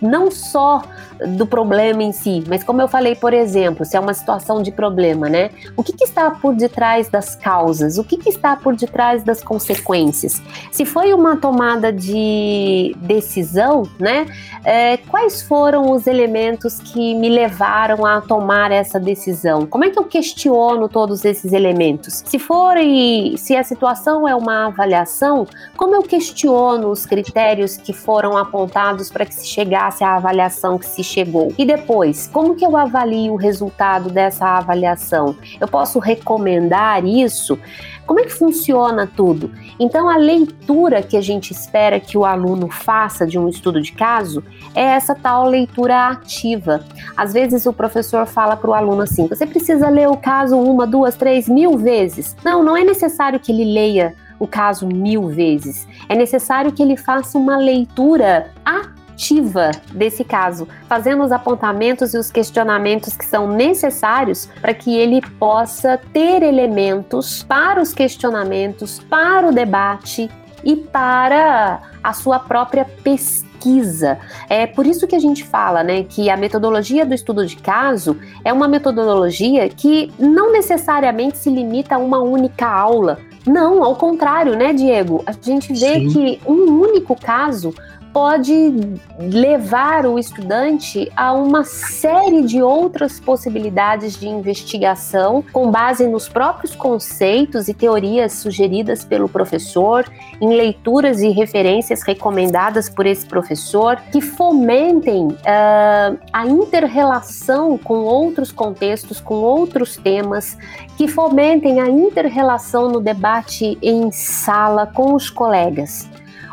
não 0.00 0.30
só 0.30 0.82
do 1.26 1.46
problema 1.46 2.02
em 2.02 2.12
si, 2.12 2.42
mas 2.48 2.64
como 2.64 2.80
eu 2.80 2.88
falei, 2.88 3.14
por 3.14 3.34
exemplo, 3.34 3.84
se 3.84 3.96
é 3.96 4.00
uma 4.00 4.14
situação 4.14 4.62
de 4.62 4.72
problema, 4.72 5.28
né? 5.28 5.50
O 5.76 5.82
que, 5.82 5.92
que 5.92 6.04
está 6.04 6.30
por 6.30 6.54
detrás 6.54 7.08
das 7.08 7.34
causas? 7.34 7.98
O 7.98 8.04
que, 8.04 8.16
que 8.16 8.28
está 8.28 8.56
por 8.56 8.74
detrás 8.74 9.22
das 9.22 9.42
consequências? 9.42 10.40
Se 10.72 10.84
foi 10.84 11.12
uma 11.12 11.36
tomada 11.36 11.92
de 11.92 12.96
decisão, 13.00 13.82
né? 13.98 14.26
É, 14.64 14.96
quais 14.96 15.42
foram 15.42 15.90
os 15.90 16.06
elementos 16.06 16.78
que 16.78 17.14
me 17.14 17.28
levaram 17.28 18.06
a 18.06 18.20
tomar 18.20 18.70
essa 18.70 18.98
decisão? 18.98 19.66
Como 19.66 19.84
é 19.84 19.90
que 19.90 19.98
eu 19.98 20.04
questiono 20.04 20.88
todos 20.88 21.24
esses 21.24 21.52
elementos? 21.52 22.22
Se 22.26 22.38
for 22.38 22.76
e 22.76 23.36
se 23.36 23.56
a 23.56 23.62
situação 23.62 24.26
é 24.26 24.34
uma 24.34 24.66
avaliação, 24.66 25.46
como 25.76 25.94
eu 25.94 26.02
questiono 26.02 26.88
os 26.88 27.04
critérios 27.04 27.76
que 27.76 27.92
foram 27.92 28.36
apontados 28.36 29.10
para 29.10 29.26
que 29.26 29.34
se 29.34 29.46
chegasse 29.60 30.02
à 30.02 30.16
avaliação 30.16 30.78
que 30.78 30.86
se 30.86 31.04
chegou. 31.04 31.52
E 31.58 31.66
depois, 31.66 32.28
como 32.32 32.54
que 32.54 32.64
eu 32.64 32.76
avalio 32.76 33.34
o 33.34 33.36
resultado 33.36 34.08
dessa 34.10 34.46
avaliação? 34.46 35.36
Eu 35.60 35.68
posso 35.68 35.98
recomendar 35.98 37.04
isso? 37.04 37.58
Como 38.06 38.18
é 38.18 38.24
que 38.24 38.32
funciona 38.32 39.06
tudo? 39.06 39.52
Então, 39.78 40.08
a 40.08 40.16
leitura 40.16 41.02
que 41.02 41.16
a 41.16 41.20
gente 41.20 41.52
espera 41.52 42.00
que 42.00 42.16
o 42.16 42.24
aluno 42.24 42.68
faça 42.68 43.26
de 43.26 43.38
um 43.38 43.48
estudo 43.48 43.80
de 43.80 43.92
caso 43.92 44.42
é 44.74 44.82
essa 44.82 45.14
tal 45.14 45.46
leitura 45.46 46.08
ativa. 46.08 46.82
Às 47.16 47.32
vezes, 47.32 47.66
o 47.66 47.72
professor 47.72 48.26
fala 48.26 48.56
para 48.56 48.70
o 48.70 48.74
aluno 48.74 49.02
assim: 49.02 49.28
você 49.28 49.46
precisa 49.46 49.88
ler 49.88 50.08
o 50.08 50.16
caso 50.16 50.58
uma, 50.58 50.86
duas, 50.86 51.14
três, 51.14 51.48
mil 51.48 51.76
vezes. 51.76 52.34
Não, 52.42 52.64
não 52.64 52.76
é 52.76 52.82
necessário 52.82 53.38
que 53.38 53.52
ele 53.52 53.72
leia 53.72 54.14
o 54.40 54.46
caso 54.46 54.86
mil 54.86 55.28
vezes. 55.28 55.86
É 56.08 56.16
necessário 56.16 56.72
que 56.72 56.82
ele 56.82 56.96
faça 56.96 57.38
uma 57.38 57.58
leitura 57.58 58.50
ativa 58.64 58.99
ativa 59.20 59.70
desse 59.92 60.24
caso, 60.24 60.66
fazendo 60.88 61.22
os 61.22 61.30
apontamentos 61.30 62.14
e 62.14 62.18
os 62.18 62.30
questionamentos 62.30 63.14
que 63.14 63.26
são 63.26 63.46
necessários 63.52 64.48
para 64.62 64.72
que 64.72 64.96
ele 64.96 65.20
possa 65.38 66.00
ter 66.12 66.42
elementos 66.42 67.42
para 67.42 67.82
os 67.82 67.92
questionamentos, 67.92 68.98
para 69.10 69.46
o 69.46 69.52
debate 69.52 70.30
e 70.64 70.74
para 70.74 71.80
a 72.02 72.12
sua 72.14 72.38
própria 72.38 72.86
pesquisa. 73.04 74.18
É 74.48 74.66
por 74.66 74.86
isso 74.86 75.06
que 75.06 75.14
a 75.14 75.20
gente 75.20 75.44
fala, 75.44 75.82
né, 75.82 76.04
que 76.04 76.30
a 76.30 76.36
metodologia 76.36 77.04
do 77.04 77.12
estudo 77.12 77.46
de 77.46 77.56
caso 77.56 78.16
é 78.42 78.50
uma 78.50 78.66
metodologia 78.66 79.68
que 79.68 80.10
não 80.18 80.50
necessariamente 80.50 81.36
se 81.36 81.50
limita 81.50 81.96
a 81.96 81.98
uma 81.98 82.20
única 82.20 82.66
aula. 82.66 83.18
Não, 83.46 83.82
ao 83.82 83.96
contrário, 83.96 84.54
né, 84.54 84.72
Diego? 84.72 85.22
A 85.26 85.32
gente 85.32 85.72
vê 85.72 85.94
Sim. 85.94 86.08
que 86.08 86.40
um 86.46 86.80
único 86.80 87.16
caso 87.16 87.74
pode 88.12 88.98
levar 89.18 90.06
o 90.06 90.18
estudante 90.18 91.10
a 91.16 91.32
uma 91.32 91.64
série 91.64 92.42
de 92.42 92.62
outras 92.62 93.20
possibilidades 93.20 94.18
de 94.18 94.28
investigação 94.28 95.44
com 95.52 95.70
base 95.70 96.06
nos 96.06 96.28
próprios 96.28 96.74
conceitos 96.74 97.68
e 97.68 97.74
teorias 97.74 98.32
sugeridas 98.34 99.04
pelo 99.04 99.28
professor, 99.28 100.04
em 100.40 100.54
leituras 100.54 101.20
e 101.20 101.28
referências 101.30 102.02
recomendadas 102.02 102.88
por 102.88 103.06
esse 103.06 103.26
professor, 103.26 103.96
que 104.12 104.20
fomentem 104.20 105.28
uh, 105.28 106.18
a 106.32 106.46
interrelação 106.46 107.78
com 107.78 108.00
outros 108.00 108.50
contextos, 108.52 109.20
com 109.20 109.36
outros 109.36 109.96
temas, 109.96 110.56
que 110.96 111.06
fomentem 111.08 111.80
a 111.80 111.88
interrelação 111.88 112.88
no 112.88 113.00
debate 113.00 113.78
em 113.82 114.10
sala 114.10 114.86
com 114.86 115.14
os 115.14 115.30
colegas. 115.30 116.08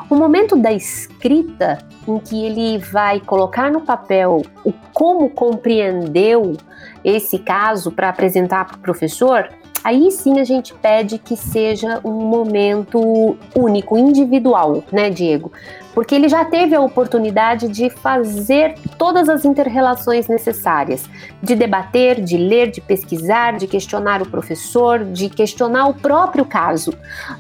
O 0.10 0.16
momento 0.16 0.56
da 0.56 0.72
escrita, 0.72 1.80
em 2.08 2.18
que 2.18 2.46
ele 2.46 2.78
vai 2.78 3.20
colocar 3.20 3.70
no 3.70 3.82
papel 3.82 4.42
o 4.64 4.72
como 4.94 5.30
compreendeu 5.30 6.56
esse 7.04 7.38
caso 7.40 7.92
para 7.92 8.08
apresentar 8.08 8.66
para 8.66 8.78
o 8.78 8.80
professor, 8.80 9.50
aí 9.84 10.10
sim 10.10 10.40
a 10.40 10.46
gente 10.46 10.74
pede 10.76 11.18
que 11.18 11.36
seja 11.36 12.00
um 12.06 12.26
momento 12.26 13.38
único, 13.54 13.98
individual, 13.98 14.82
né, 14.94 15.10
Diego? 15.10 15.52
Porque 15.98 16.14
ele 16.14 16.30
já 16.30 16.46
teve 16.46 16.76
a 16.76 16.80
oportunidade 16.80 17.68
de 17.70 17.90
fazer 17.90 18.76
todas 19.00 19.28
as 19.28 19.44
interrelações 19.44 20.28
necessárias, 20.28 21.10
de 21.42 21.56
debater, 21.56 22.24
de 22.24 22.38
ler, 22.38 22.70
de 22.70 22.80
pesquisar, 22.80 23.58
de 23.58 23.66
questionar 23.66 24.22
o 24.22 24.30
professor, 24.30 25.04
de 25.04 25.28
questionar 25.28 25.88
o 25.88 25.96
próprio 25.96 26.46
caso, 26.46 26.94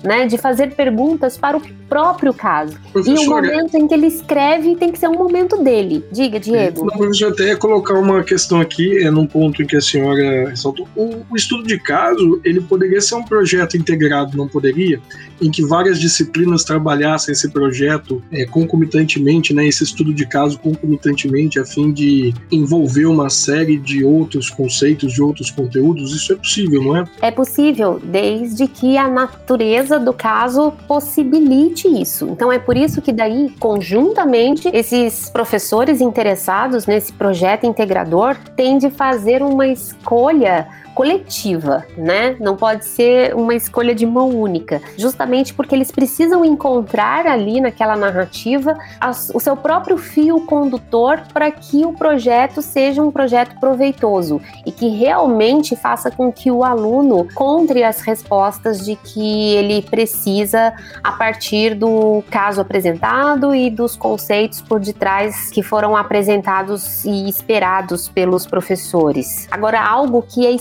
né, 0.03 0.25
de 0.25 0.39
fazer 0.39 0.73
perguntas 0.73 1.37
para 1.37 1.55
o 1.55 1.61
próprio 1.87 2.33
caso. 2.33 2.79
E 2.95 3.13
o 3.13 3.29
momento 3.29 3.75
em 3.75 3.87
que 3.87 3.93
ele 3.93 4.07
escreve 4.07 4.75
tem 4.75 4.91
que 4.91 4.97
ser 4.97 5.07
um 5.07 5.13
momento 5.13 5.63
dele. 5.63 6.03
Diga, 6.11 6.39
Diego. 6.39 6.85
Não, 6.85 7.11
eu 7.13 7.29
até 7.29 7.49
ia 7.49 7.57
colocar 7.57 7.93
uma 7.93 8.23
questão 8.23 8.59
aqui, 8.59 8.97
é 8.97 9.11
num 9.11 9.27
ponto 9.27 9.61
em 9.61 9.67
que 9.67 9.75
a 9.75 9.81
senhora 9.81 10.49
ressaltou. 10.49 10.87
O, 10.95 11.23
o 11.29 11.35
estudo 11.35 11.63
de 11.63 11.79
caso, 11.79 12.41
ele 12.43 12.59
poderia 12.59 12.99
ser 13.01 13.15
um 13.15 13.23
projeto 13.23 13.77
integrado, 13.77 14.35
não 14.35 14.47
poderia? 14.47 14.99
Em 15.39 15.51
que 15.51 15.63
várias 15.63 15.99
disciplinas 15.99 16.63
trabalhassem 16.63 17.31
esse 17.31 17.49
projeto 17.49 18.21
é, 18.31 18.46
concomitantemente, 18.47 19.53
né, 19.53 19.67
esse 19.67 19.83
estudo 19.83 20.13
de 20.13 20.25
caso 20.25 20.59
concomitantemente, 20.59 21.59
a 21.59 21.65
fim 21.65 21.91
de 21.91 22.33
envolver 22.51 23.05
uma 23.05 23.29
série 23.29 23.77
de 23.77 24.03
outros 24.03 24.49
conceitos, 24.49 25.13
de 25.13 25.21
outros 25.21 25.51
conteúdos, 25.51 26.15
isso 26.15 26.33
é 26.33 26.35
possível, 26.35 26.83
não 26.83 26.97
é? 26.97 27.05
É 27.21 27.31
possível, 27.31 27.99
desde 28.03 28.67
que 28.67 28.97
a 28.97 29.07
natureza 29.07 29.99
do 29.99 30.13
caso 30.13 30.73
possibilite 30.87 31.87
isso. 31.87 32.27
Então 32.31 32.51
é 32.51 32.59
por 32.59 32.75
isso 32.77 33.01
que 33.01 33.11
daí, 33.11 33.49
conjuntamente, 33.59 34.69
esses 34.73 35.29
professores 35.29 36.01
interessados 36.01 36.85
nesse 36.85 37.11
projeto 37.13 37.65
integrador 37.65 38.35
têm 38.55 38.77
de 38.77 38.89
fazer 38.89 39.41
uma 39.41 39.67
escolha 39.67 40.67
coletiva, 40.97 41.85
né? 41.95 42.35
Não 42.39 42.55
pode 42.55 42.83
ser 42.83 43.35
uma 43.35 43.53
escolha 43.53 43.93
de 43.93 44.03
mão 44.03 44.29
única, 44.29 44.81
justamente 44.97 45.53
porque 45.53 45.75
eles 45.75 45.91
precisam 45.91 46.43
encontrar 46.43 47.27
ali 47.27 47.61
naquela 47.61 47.95
narrativa 47.95 48.75
as, 48.99 49.29
o 49.29 49.39
seu 49.39 49.55
próprio 49.55 49.95
fio 49.95 50.41
condutor 50.47 51.21
para 51.31 51.51
que 51.51 51.85
o 51.85 51.93
projeto 51.93 52.63
seja 52.63 53.03
um 53.03 53.11
projeto 53.11 53.59
proveitoso 53.59 54.41
e 54.65 54.71
que 54.71 54.87
realmente 54.87 55.75
faça 55.75 56.09
com 56.09 56.31
que 56.31 56.49
o 56.49 56.63
aluno 56.63 57.27
encontre 57.31 57.83
as 57.83 58.01
respostas 58.01 58.83
de 58.83 58.95
que 58.95 59.53
ele 59.53 59.83
precisa 59.83 60.73
a 61.03 61.11
partir 61.11 61.75
do 61.75 62.23
caso 62.31 62.59
apresentado 62.59 63.53
e 63.53 63.69
dos 63.69 63.95
conceitos 63.95 64.61
por 64.61 64.79
detrás 64.79 65.51
que 65.51 65.61
foram 65.61 65.95
apresentados 65.95 67.05
e 67.05 67.29
esperados 67.29 68.09
pelos 68.09 68.47
professores. 68.47 69.47
Agora, 69.51 69.79
algo 69.79 70.23
que 70.23 70.43
é 70.43 70.51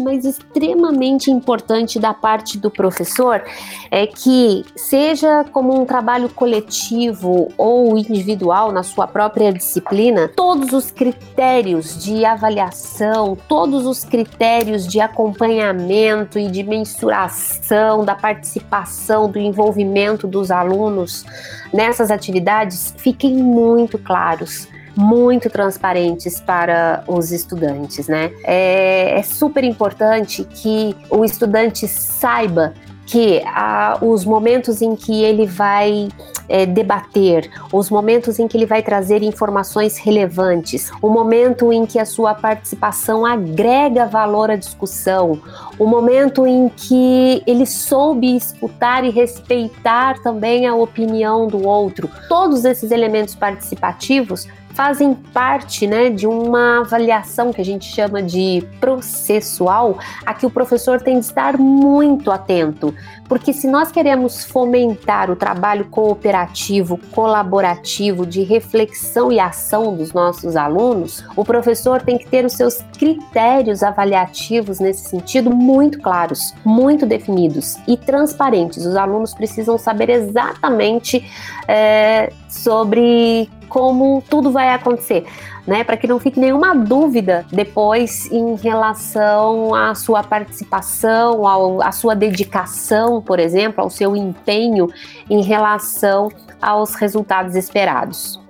mas 0.00 0.24
extremamente 0.24 1.30
importante 1.30 1.98
da 1.98 2.12
parte 2.12 2.58
do 2.58 2.70
professor 2.70 3.42
é 3.90 4.06
que, 4.06 4.64
seja 4.76 5.44
como 5.52 5.80
um 5.80 5.84
trabalho 5.84 6.28
coletivo 6.28 7.48
ou 7.56 7.96
individual 7.96 8.72
na 8.72 8.82
sua 8.82 9.06
própria 9.06 9.52
disciplina, 9.52 10.28
todos 10.28 10.72
os 10.72 10.90
critérios 10.90 12.02
de 12.02 12.24
avaliação, 12.24 13.36
todos 13.48 13.86
os 13.86 14.04
critérios 14.04 14.86
de 14.86 15.00
acompanhamento 15.00 16.38
e 16.38 16.50
de 16.50 16.62
mensuração 16.62 18.04
da 18.04 18.14
participação, 18.14 19.30
do 19.30 19.38
envolvimento 19.38 20.26
dos 20.26 20.50
alunos 20.50 21.24
nessas 21.72 22.10
atividades 22.10 22.94
fiquem 22.96 23.34
muito 23.34 23.98
claros 23.98 24.68
muito 24.96 25.50
transparentes 25.50 26.40
para 26.40 27.04
os 27.06 27.30
estudantes, 27.30 28.08
né? 28.08 28.32
É, 28.42 29.18
é 29.18 29.22
super 29.22 29.62
importante 29.62 30.44
que 30.44 30.96
o 31.10 31.24
estudante 31.24 31.86
saiba 31.86 32.72
que 33.06 33.40
ah, 33.46 33.98
os 34.02 34.24
momentos 34.24 34.82
em 34.82 34.96
que 34.96 35.22
ele 35.22 35.46
vai 35.46 36.08
é, 36.48 36.66
debater, 36.66 37.48
os 37.72 37.88
momentos 37.88 38.38
em 38.38 38.48
que 38.48 38.56
ele 38.56 38.66
vai 38.66 38.82
trazer 38.82 39.22
informações 39.22 39.96
relevantes, 39.96 40.90
o 41.00 41.08
momento 41.08 41.72
em 41.72 41.86
que 41.86 41.98
a 41.98 42.04
sua 42.04 42.34
participação 42.34 43.24
agrega 43.24 44.06
valor 44.06 44.50
à 44.50 44.56
discussão, 44.56 45.40
o 45.78 45.86
momento 45.86 46.46
em 46.46 46.68
que 46.68 47.42
ele 47.46 47.64
soube 47.64 48.36
escutar 48.36 49.04
e 49.04 49.10
respeitar 49.10 50.20
também 50.22 50.66
a 50.66 50.74
opinião 50.74 51.46
do 51.46 51.64
outro, 51.66 52.10
todos 52.28 52.64
esses 52.64 52.90
elementos 52.90 53.34
participativos 53.34 54.48
fazem 54.76 55.14
parte 55.14 55.86
né, 55.86 56.10
de 56.10 56.26
uma 56.26 56.80
avaliação 56.80 57.50
que 57.50 57.62
a 57.62 57.64
gente 57.64 57.86
chama 57.86 58.22
de 58.22 58.62
processual, 58.78 59.98
a 60.24 60.34
que 60.34 60.44
o 60.44 60.50
professor 60.50 61.00
tem 61.00 61.18
de 61.18 61.24
estar 61.24 61.56
muito 61.56 62.30
atento, 62.30 62.94
Porque 63.26 63.52
se 63.52 63.66
nós 63.66 63.90
queremos 63.90 64.44
fomentar 64.44 65.30
o 65.30 65.36
trabalho 65.36 65.86
cooperativo, 65.86 66.98
colaborativo, 67.10 68.26
de 68.26 68.42
reflexão 68.42 69.32
e 69.32 69.40
ação 69.40 69.96
dos 69.96 70.12
nossos 70.12 70.56
alunos, 70.56 71.24
o 71.34 71.44
professor 71.44 72.02
tem 72.02 72.18
que 72.18 72.26
ter 72.28 72.44
os 72.44 72.52
seus 72.52 72.82
critérios 72.98 73.82
avaliativos 73.82 74.78
nesse 74.78 75.08
sentido 75.08 75.50
muito 75.50 75.98
claros, 76.00 76.54
muito 76.64 77.06
definidos 77.06 77.76
e 77.88 77.96
transparentes. 77.96 78.84
Os 78.84 78.94
alunos 78.94 79.34
precisam 79.34 79.78
saber 79.78 80.10
exatamente 80.10 81.24
é, 81.66 82.30
sobre 82.56 83.48
como 83.68 84.22
tudo 84.28 84.50
vai 84.50 84.70
acontecer 84.70 85.24
né, 85.66 85.82
para 85.82 85.96
que 85.96 86.06
não 86.06 86.20
fique 86.20 86.38
nenhuma 86.38 86.74
dúvida 86.74 87.44
depois 87.50 88.30
em 88.30 88.54
relação 88.54 89.74
à 89.74 89.94
sua 89.94 90.22
participação, 90.22 91.46
ao, 91.46 91.82
à 91.82 91.90
sua 91.90 92.14
dedicação, 92.14 93.20
por 93.20 93.40
exemplo, 93.40 93.82
ao 93.82 93.90
seu 93.90 94.14
empenho 94.14 94.88
em 95.28 95.42
relação 95.42 96.30
aos 96.62 96.94
resultados 96.94 97.56
esperados. 97.56 98.40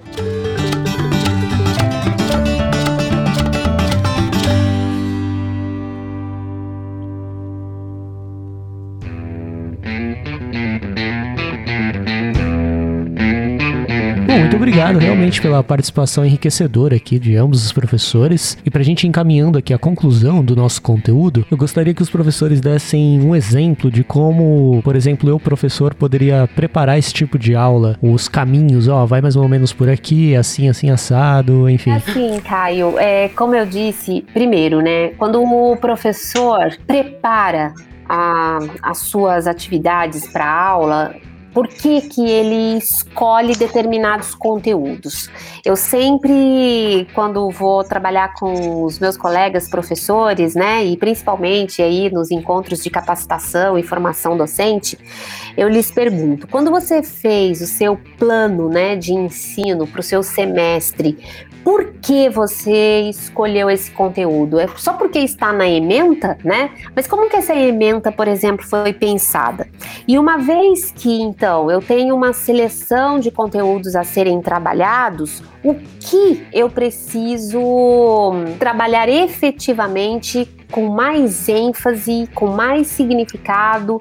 Obrigado 14.91 15.03
realmente 15.03 15.41
pela 15.41 15.63
participação 15.63 16.25
enriquecedora 16.25 16.97
aqui 16.97 17.19
de 17.19 17.37
ambos 17.37 17.65
os 17.65 17.73
professores. 17.73 18.57
E 18.65 18.71
para 18.71 18.81
a 18.81 18.85
gente 18.85 19.07
encaminhando 19.07 19.59
aqui 19.59 19.73
a 19.73 19.79
conclusão 19.79 20.45
do 20.45 20.55
nosso 20.55 20.81
conteúdo, 20.83 21.45
eu 21.51 21.57
gostaria 21.57 21.95
que 21.95 22.03
os 22.03 22.11
professores 22.11 22.61
dessem 22.61 23.21
um 23.21 23.35
exemplo 23.35 23.91
de 23.91 24.05
como, 24.05 24.81
por 24.83 24.97
exemplo, 24.97 25.29
eu, 25.29 25.39
professor, 25.39 25.95
poderia 25.95 26.49
preparar 26.55 26.99
esse 26.99 27.13
tipo 27.13 27.39
de 27.39 27.55
aula, 27.55 27.97
os 28.01 28.29
caminhos, 28.29 28.89
ó, 28.89 29.05
vai 29.07 29.21
mais 29.21 29.37
ou 29.37 29.49
menos 29.49 29.73
por 29.73 29.89
aqui, 29.89 30.37
assim, 30.37 30.69
assim, 30.69 30.91
assado, 30.91 31.69
enfim. 31.69 31.93
Assim, 31.93 32.41
Caio, 32.41 32.99
é, 32.99 33.29
como 33.31 33.55
eu 33.55 33.67
disse, 33.67 34.25
primeiro, 34.33 34.81
né, 34.81 35.09
quando 35.19 35.43
o 35.43 35.77
professor 35.77 36.77
prepara 36.87 37.73
a, 38.09 38.59
as 38.83 38.99
suas 38.99 39.47
atividades 39.47 40.27
para 40.29 40.49
aula, 40.49 41.15
por 41.57 41.69
que, 41.69 42.03
que 42.03 42.21
ele 42.21 42.77
escolhe 42.77 43.57
determinados 43.57 44.35
conteúdos. 44.35 45.31
Eu 45.65 45.75
sempre, 45.75 47.09
quando 47.15 47.51
vou 47.51 47.83
trabalhar 47.83 48.35
com 48.35 48.85
os 48.85 48.99
meus 48.99 49.17
colegas 49.17 49.67
professores, 49.67 50.55
né, 50.55 50.85
e 50.85 50.99
principalmente 50.99 51.81
aí 51.81 52.11
nos 52.11 52.31
encontros 52.31 52.83
de 52.85 52.91
capacitação 52.91 53.79
e 53.79 53.83
formação 53.83 54.37
docente, 54.37 54.99
eu 55.57 55.67
lhes 55.71 55.91
pergunto: 55.91 56.47
quando 56.47 56.71
você 56.71 57.03
fez 57.03 57.63
o 57.63 57.67
seu 57.67 57.99
plano, 58.19 58.69
né, 58.69 58.95
de 58.95 59.15
ensino 59.15 59.87
para 59.87 60.01
o 60.01 60.03
seu 60.03 60.23
semestre, 60.23 61.17
por 61.67 61.95
que 62.01 62.29
você 62.29 63.11
escolheu 63.11 63.69
esse 63.69 63.91
conteúdo? 63.91 64.61
É 64.61 64.69
só 64.77 64.93
porque 64.93 65.19
está 65.19 65.53
na 65.53 65.69
ementa, 65.69 66.39
né? 66.45 66.71
Mas 66.95 67.09
como 67.09 67.29
que 67.29 67.35
essa 67.35 67.57
ementa, 67.57 68.13
por 68.13 68.29
exemplo, 68.29 68.65
foi 68.65 68.93
pensada? 68.93 69.67
E 70.07 70.17
uma 70.17 70.39
vez 70.39 70.93
que 70.93 71.21
então 71.21 71.69
eu 71.69 71.83
tenho 71.83 72.15
uma 72.15 72.33
seleção 72.33 73.19
de 73.19 73.33
conteúdos 73.33 73.97
a 73.97 74.05
serem 74.05 74.41
trabalhados, 74.41 75.43
o 75.65 75.75
que 75.75 76.47
eu 76.53 76.71
preciso 76.71 77.61
trabalhar 78.61 79.09
efetivamente 79.09 80.49
com 80.71 80.87
mais 80.91 81.49
ênfase, 81.49 82.29
com 82.33 82.47
mais 82.47 82.87
significado? 82.87 84.01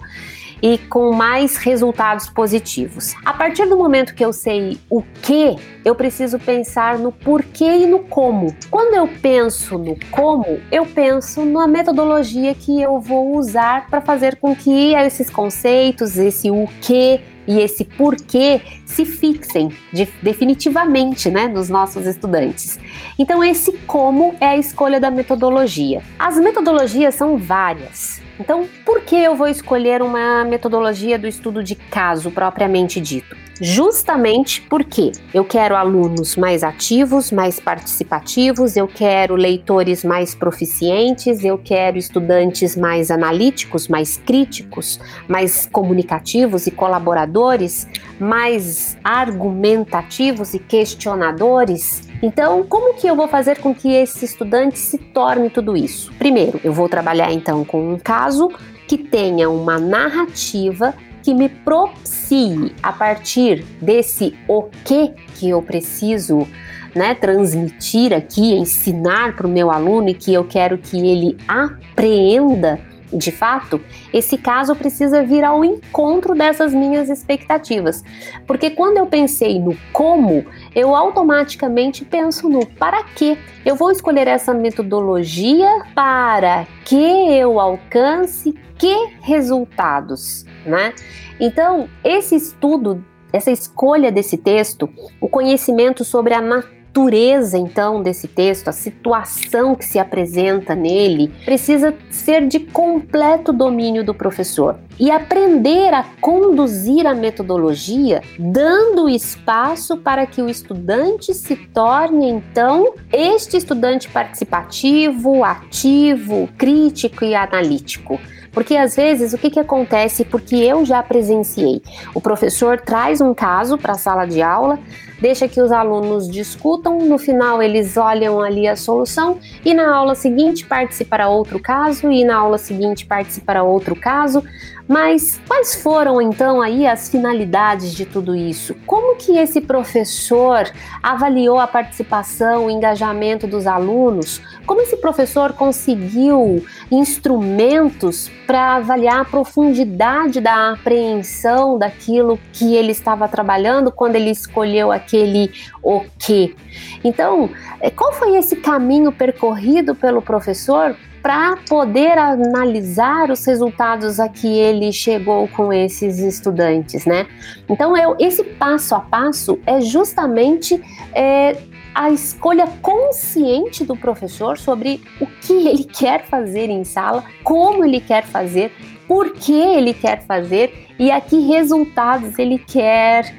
E 0.65 0.80
com 0.80 1.13
mais 1.13 1.58
resultados 1.58 2.28
positivos. 2.28 3.13
A 3.23 3.32
partir 3.32 3.67
do 3.67 3.78
momento 3.78 4.15
que 4.15 4.25
eu 4.25 4.34
sei 4.34 4.80
o 4.89 5.04
que, 5.21 5.56
eu 5.86 5.93
preciso 5.93 6.39
pensar 6.39 6.97
no 6.97 7.12
porquê 7.12 7.65
e 7.65 7.86
no 7.86 7.99
como. 7.99 8.51
Quando 8.71 8.95
eu 8.95 9.08
penso 9.21 9.78
no 9.78 9.95
como, 10.10 10.60
eu 10.71 10.84
penso 10.88 11.45
na 11.45 11.67
metodologia 11.67 12.56
que 12.56 12.82
eu 12.82 12.99
vou 12.99 13.38
usar 13.38 13.88
para 13.91 14.01
fazer 14.01 14.38
com 14.38 14.56
que 14.56 14.95
esses 14.95 15.30
conceitos, 15.30 16.17
esse 16.17 16.49
o 16.49 16.67
que 16.82 17.21
e 17.47 17.60
esse 17.60 17.84
porquê 17.84 18.62
se 18.86 19.05
fixem 19.05 19.69
de, 19.91 20.08
definitivamente 20.21 21.29
né, 21.29 21.47
nos 21.47 21.69
nossos 21.69 22.05
estudantes. 22.05 22.79
Então, 23.17 23.43
esse 23.43 23.73
como 23.86 24.36
é 24.39 24.47
a 24.47 24.58
escolha 24.58 24.99
da 24.99 25.12
metodologia. 25.12 26.01
As 26.17 26.38
metodologias 26.38 27.15
são 27.15 27.38
várias. 27.38 28.21
Então, 28.39 28.67
por 28.86 29.01
que 29.01 29.15
eu 29.15 29.36
vou 29.36 29.47
escolher 29.47 30.01
uma 30.01 30.43
metodologia 30.43 31.17
do 31.17 31.27
estudo 31.27 31.63
de 31.63 31.75
caso 31.75 32.31
propriamente 32.31 32.99
dito? 32.99 33.44
Justamente 33.62 34.62
porque 34.62 35.13
eu 35.34 35.46
quero 35.46 35.76
alunos 35.76 36.36
mais 36.36 36.63
ativos, 36.63 37.32
mais 37.32 37.60
participativos, 37.60 38.76
eu 38.76 38.88
quero 38.88 39.36
leitores 39.36 40.04
mais 40.04 40.36
proficientes, 40.36 41.44
eu 41.44 41.58
quero 41.58 41.98
estudantes 41.98 42.76
mais 42.76 43.10
analíticos, 43.10 43.88
mais 43.88 44.18
críticos, 44.18 45.00
mais 45.28 45.68
comunicativos 45.72 46.68
e 46.68 46.72
colaboradores, 46.72 47.88
mais 48.20 48.98
argumentativos 49.04 50.54
e 50.54 50.60
questionadores. 50.60 52.04
Então, 52.22 52.63
como 52.63 52.94
que 52.96 53.08
eu 53.08 53.15
vou 53.15 53.28
fazer 53.28 53.60
com 53.60 53.74
que 53.74 53.94
esse 53.94 54.26
estudante 54.26 54.78
se 54.78 54.98
torne 54.98 55.50
tudo 55.50 55.78
isso? 55.78 56.12
Primeiro, 56.18 56.60
eu 56.63 56.74
vou 56.74 56.89
trabalhar 56.89 57.32
então 57.32 57.63
com 57.63 57.94
um 57.94 58.00
caso 58.00 58.50
que 58.88 58.98
tenha 58.98 59.50
uma 59.50 59.80
narrativa 59.80 60.94
que 61.26 61.34
me 61.34 61.50
propicie 61.50 62.72
a 62.84 62.94
partir 62.94 63.66
desse 63.82 64.38
o 64.48 64.62
que 64.86 65.12
que 65.34 65.50
eu 65.50 65.60
preciso 65.60 66.48
né, 66.94 67.16
transmitir 67.16 68.14
aqui, 68.14 68.54
ensinar 68.54 69.36
para 69.36 69.48
o 69.48 69.50
meu 69.50 69.72
aluno 69.72 70.10
e 70.10 70.14
que 70.14 70.32
eu 70.32 70.44
quero 70.46 70.78
que 70.78 70.96
ele 70.96 71.36
apreenda 71.48 72.80
de 73.12 73.32
fato, 73.32 73.82
esse 74.13 74.38
caso 74.38 74.76
precisa 74.76 75.24
vir 75.24 75.44
ao 75.44 75.63
encontro 75.63 76.36
dessas 76.36 76.74
minhas 76.74 77.10
expectativas. 77.10 78.04
Porque 78.48 78.70
quando 78.70 78.98
eu 78.98 79.06
pensei 79.06 79.60
no 79.60 79.78
como, 79.94 80.46
eu 80.76 80.96
automaticamente 80.96 82.04
penso 82.04 82.50
no 82.50 82.65
para 82.65 83.04
quê. 83.04 83.38
Eu 83.65 83.76
vou 83.76 83.91
escolher 83.91 84.28
essa 84.28 84.54
metodologia 84.54 85.70
para 85.94 86.68
que 86.84 86.96
eu 86.96 87.60
alcance 87.60 88.54
que 88.78 88.96
resultados, 89.22 90.46
né? 90.65 90.94
Então, 91.39 91.88
esse 92.04 92.36
estudo 92.36 93.04
essa 93.36 93.52
escolha 93.52 94.12
desse 94.13 94.38
texto, 94.38 94.89
o 95.20 95.28
conhecimento 95.28 96.06
sobre 96.06 96.34
a 96.34 96.39
natureza 96.39 96.75
natureza, 96.95 97.58
então, 97.58 98.01
desse 98.01 98.25
texto, 98.25 98.69
a 98.69 98.71
situação 98.71 99.75
que 99.75 99.84
se 99.84 99.99
apresenta 99.99 100.73
nele, 100.73 101.29
precisa 101.43 101.93
ser 102.10 102.47
de 102.47 102.58
completo 102.60 103.51
domínio 103.51 104.01
do 104.01 104.13
professor. 104.13 104.77
E 104.97 105.12
aprender 105.12 105.93
a 105.93 106.05
conduzir 106.21 107.05
a 107.05 107.13
metodologia, 107.13 108.21
dando 108.39 109.10
espaço 109.10 109.97
para 109.97 110.25
que 110.25 110.41
o 110.41 110.49
estudante 110.49 111.34
se 111.34 111.58
torne, 111.58 112.29
então, 112.29 112.93
este 113.12 113.58
estudante 113.58 114.08
participativo, 114.08 115.43
ativo, 115.43 116.47
crítico 116.58 117.25
e 117.25 117.36
analítico. 117.36 118.17
Porque 118.53 118.77
às 118.77 118.95
vezes 118.95 119.34
o 119.34 119.38
que, 119.38 119.49
que 119.49 119.60
acontece, 119.60 120.23
porque 120.23 120.55
eu 120.55 120.86
já 120.86 121.03
presenciei, 121.03 121.81
o 122.13 122.21
professor 122.21 122.79
traz 122.79 123.19
um 123.19 123.34
caso 123.34 123.77
para 123.77 123.91
a 123.91 123.97
sala 123.97 124.25
de 124.25 124.41
aula, 124.41 124.79
deixa 125.19 125.47
que 125.47 125.62
os 125.62 125.71
alunos 125.71 126.28
discutam, 126.28 126.99
no 126.99 127.17
final 127.17 127.62
eles 127.62 127.97
olham 127.97 128.41
ali 128.41 128.67
a 128.67 128.75
solução 128.75 129.39
e 129.63 129.73
na 129.73 129.95
aula 129.95 130.15
seguinte 130.15 130.65
parte 130.65 131.04
para 131.04 131.30
outro 131.30 131.60
caso 131.60 132.12
e 132.12 132.23
na 132.23 132.38
aula 132.38 132.58
seguinte 132.58 133.06
parte 133.06 133.39
para 133.41 133.63
outro 133.63 133.95
caso. 133.95 134.43
Mas 134.88 135.41
quais 135.47 135.75
foram 135.75 136.21
então 136.21 136.62
aí 136.62 136.86
as 136.86 137.10
finalidades 137.10 137.91
de 137.91 138.06
tudo 138.06 138.36
isso? 138.36 138.75
Como 138.86 139.15
que 139.15 139.36
esse 139.38 139.60
professor 139.60 140.69
avaliou 141.01 141.60
a 141.60 141.65
participação, 141.65 142.67
o 142.67 142.69
engajamento 142.69 143.47
dos 143.47 143.65
alunos? 143.65 144.39
Como 144.63 144.82
esse 144.82 144.97
professor 144.97 145.54
conseguiu 145.54 146.63
instrumentos 146.91 148.30
para 148.45 148.75
avaliar 148.75 149.21
a 149.21 149.25
profundidade 149.25 150.39
da 150.39 150.73
apreensão 150.73 151.80
daquilo 151.80 152.39
que 152.54 152.75
ele 152.75 152.91
estava 152.91 153.28
trabalhando 153.28 153.91
quando 153.91 154.15
ele 154.15 154.30
escolheu 154.30 154.91
aquele 155.06 155.52
o 155.84 156.02
que? 156.18 156.56
Então, 157.04 157.50
eh, 157.80 157.91
qual 157.91 158.12
foi 158.12 158.36
esse 158.38 158.56
caminho 158.56 159.12
percorrido 159.12 159.94
pelo 159.94 160.22
professor 160.22 160.96
para 161.22 161.58
poder 161.68 162.18
analisar 162.18 163.32
os 163.32 163.44
resultados 163.46 164.20
a 164.20 164.30
que 164.30 164.48
ele 164.48 164.91
chegou 164.91 165.48
com 165.48 165.74
esses 165.74 166.20
estudantes, 166.20 167.06
né? 167.06 167.26
Então, 167.68 167.98
eu, 167.98 168.15
esse 168.20 168.44
passo 168.44 168.94
a 168.94 169.00
passo 169.00 169.60
é 169.65 169.82
justamente 169.82 170.80
é, 171.13 171.58
a 171.96 172.12
escolha 172.12 172.68
consciente 172.80 173.84
do 173.84 173.96
professor 173.96 174.58
sobre 174.58 175.02
o 175.20 175.26
que 175.26 175.68
ele 175.68 175.84
quer 175.98 176.26
fazer 176.26 176.70
em 176.70 176.84
sala, 176.84 177.24
como 177.44 177.84
ele 177.84 178.00
quer 178.00 178.24
fazer 178.24 178.72
por 179.08 179.34
que 179.34 179.54
ele 179.54 179.94
quer 179.94 180.24
fazer 180.26 180.86
e 181.00 181.12
a 181.12 181.20
que 181.20 181.39
resultados 181.39 182.38
ele 182.38 182.58
quer 182.58 183.34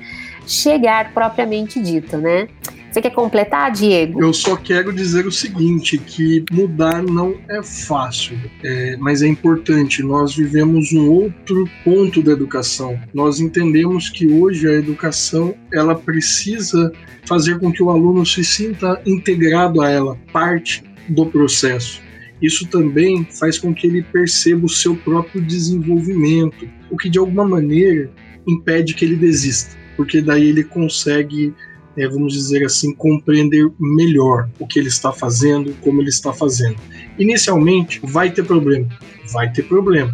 chegar 0.46 1.12
propriamente 1.12 1.80
dito, 1.80 2.16
né? 2.16 2.48
Você 2.90 3.02
quer 3.02 3.10
completar, 3.10 3.70
Diego? 3.72 4.22
Eu 4.22 4.32
só 4.32 4.56
quero 4.56 4.90
dizer 4.90 5.26
o 5.26 5.30
seguinte, 5.30 5.98
que 5.98 6.42
mudar 6.50 7.02
não 7.02 7.34
é 7.46 7.62
fácil, 7.62 8.38
é, 8.64 8.96
mas 8.96 9.20
é 9.20 9.26
importante. 9.26 10.02
Nós 10.02 10.34
vivemos 10.34 10.94
um 10.94 11.10
outro 11.10 11.68
ponto 11.84 12.22
da 12.22 12.32
educação. 12.32 12.98
Nós 13.12 13.38
entendemos 13.38 14.08
que 14.08 14.26
hoje 14.26 14.66
a 14.66 14.72
educação 14.72 15.54
ela 15.74 15.94
precisa 15.94 16.90
fazer 17.26 17.58
com 17.58 17.70
que 17.70 17.82
o 17.82 17.90
aluno 17.90 18.24
se 18.24 18.42
sinta 18.42 18.98
integrado 19.04 19.82
a 19.82 19.90
ela, 19.90 20.16
parte 20.32 20.82
do 21.08 21.26
processo. 21.26 22.00
Isso 22.40 22.66
também 22.66 23.26
faz 23.38 23.58
com 23.58 23.74
que 23.74 23.86
ele 23.86 24.02
perceba 24.02 24.64
o 24.64 24.70
seu 24.70 24.96
próprio 24.96 25.42
desenvolvimento, 25.42 26.66
o 26.90 26.96
que 26.96 27.10
de 27.10 27.18
alguma 27.18 27.46
maneira 27.46 28.10
impede 28.46 28.94
que 28.94 29.04
ele 29.04 29.16
desista, 29.16 29.76
porque 29.96 30.20
daí 30.20 30.48
ele 30.48 30.64
consegue 30.64 31.54
é, 31.96 32.06
vamos 32.06 32.34
dizer 32.34 32.64
assim, 32.64 32.94
compreender 32.94 33.70
melhor 33.80 34.48
o 34.58 34.66
que 34.66 34.78
ele 34.78 34.88
está 34.88 35.12
fazendo, 35.12 35.74
como 35.80 36.00
ele 36.02 36.10
está 36.10 36.32
fazendo. 36.32 36.76
Inicialmente, 37.18 38.00
vai 38.04 38.30
ter 38.30 38.44
problema, 38.44 38.86
vai 39.32 39.50
ter 39.50 39.62
problema, 39.62 40.12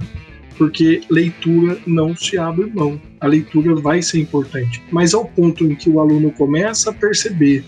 porque 0.57 1.03
leitura 1.11 1.79
não 1.87 2.17
se 2.17 2.39
abre 2.39 2.71
mão. 2.73 3.01
A 3.21 3.27
leitura 3.27 3.75
vai 3.75 4.01
ser 4.01 4.21
importante, 4.21 4.83
mas 4.91 5.13
ao 5.13 5.25
ponto 5.25 5.65
em 5.65 5.75
que 5.75 5.91
o 5.91 6.01
aluno 6.01 6.31
começa 6.31 6.91
a 6.91 6.95
perceber 6.95 7.65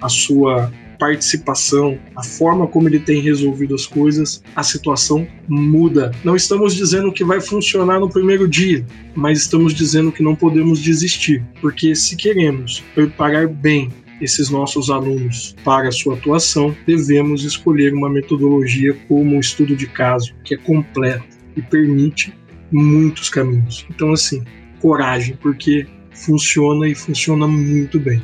a 0.00 0.08
sua 0.08 0.72
participação, 1.00 1.98
a 2.14 2.22
forma 2.22 2.66
como 2.68 2.86
ele 2.86 3.00
tem 3.00 3.22
resolvido 3.22 3.74
as 3.74 3.86
coisas, 3.86 4.42
a 4.54 4.62
situação 4.62 5.26
muda. 5.48 6.12
Não 6.22 6.36
estamos 6.36 6.76
dizendo 6.76 7.10
que 7.10 7.24
vai 7.24 7.40
funcionar 7.40 7.98
no 7.98 8.10
primeiro 8.10 8.46
dia, 8.46 8.86
mas 9.16 9.38
estamos 9.38 9.74
dizendo 9.74 10.12
que 10.12 10.22
não 10.22 10.36
podemos 10.36 10.78
desistir, 10.80 11.42
porque 11.60 11.94
se 11.94 12.14
queremos 12.14 12.84
preparar 12.94 13.48
bem 13.48 13.88
esses 14.20 14.50
nossos 14.50 14.90
alunos 14.90 15.56
para 15.64 15.90
sua 15.90 16.14
atuação, 16.14 16.76
devemos 16.86 17.42
escolher 17.42 17.94
uma 17.94 18.10
metodologia 18.10 18.94
como 19.08 19.36
o 19.36 19.40
estudo 19.40 19.74
de 19.74 19.86
caso, 19.86 20.34
que 20.44 20.54
é 20.54 20.58
completa 20.58 21.24
e 21.56 21.62
permite 21.62 22.34
muitos 22.70 23.30
caminhos. 23.30 23.86
Então, 23.88 24.12
assim, 24.12 24.44
coragem, 24.78 25.38
porque 25.40 25.86
funciona 26.12 26.86
e 26.86 26.94
funciona 26.94 27.48
muito 27.48 27.98
bem. 27.98 28.20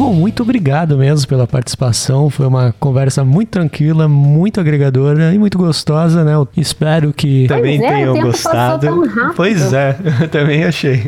Bom, 0.00 0.14
muito 0.14 0.42
obrigado 0.42 0.96
mesmo 0.96 1.28
pela 1.28 1.46
participação. 1.46 2.30
Foi 2.30 2.46
uma 2.46 2.74
conversa 2.80 3.22
muito 3.22 3.50
tranquila, 3.50 4.08
muito 4.08 4.58
agregadora 4.58 5.34
e 5.34 5.38
muito 5.38 5.58
gostosa, 5.58 6.24
né? 6.24 6.32
Eu 6.32 6.48
espero 6.56 7.12
que 7.12 7.46
pois 7.46 7.60
também 7.60 7.84
é, 7.84 7.86
tenham 7.86 8.18
gostado. 8.18 9.02
Pois 9.36 9.74
é, 9.74 9.94
eu 10.22 10.26
também 10.32 10.64
achei. 10.64 11.02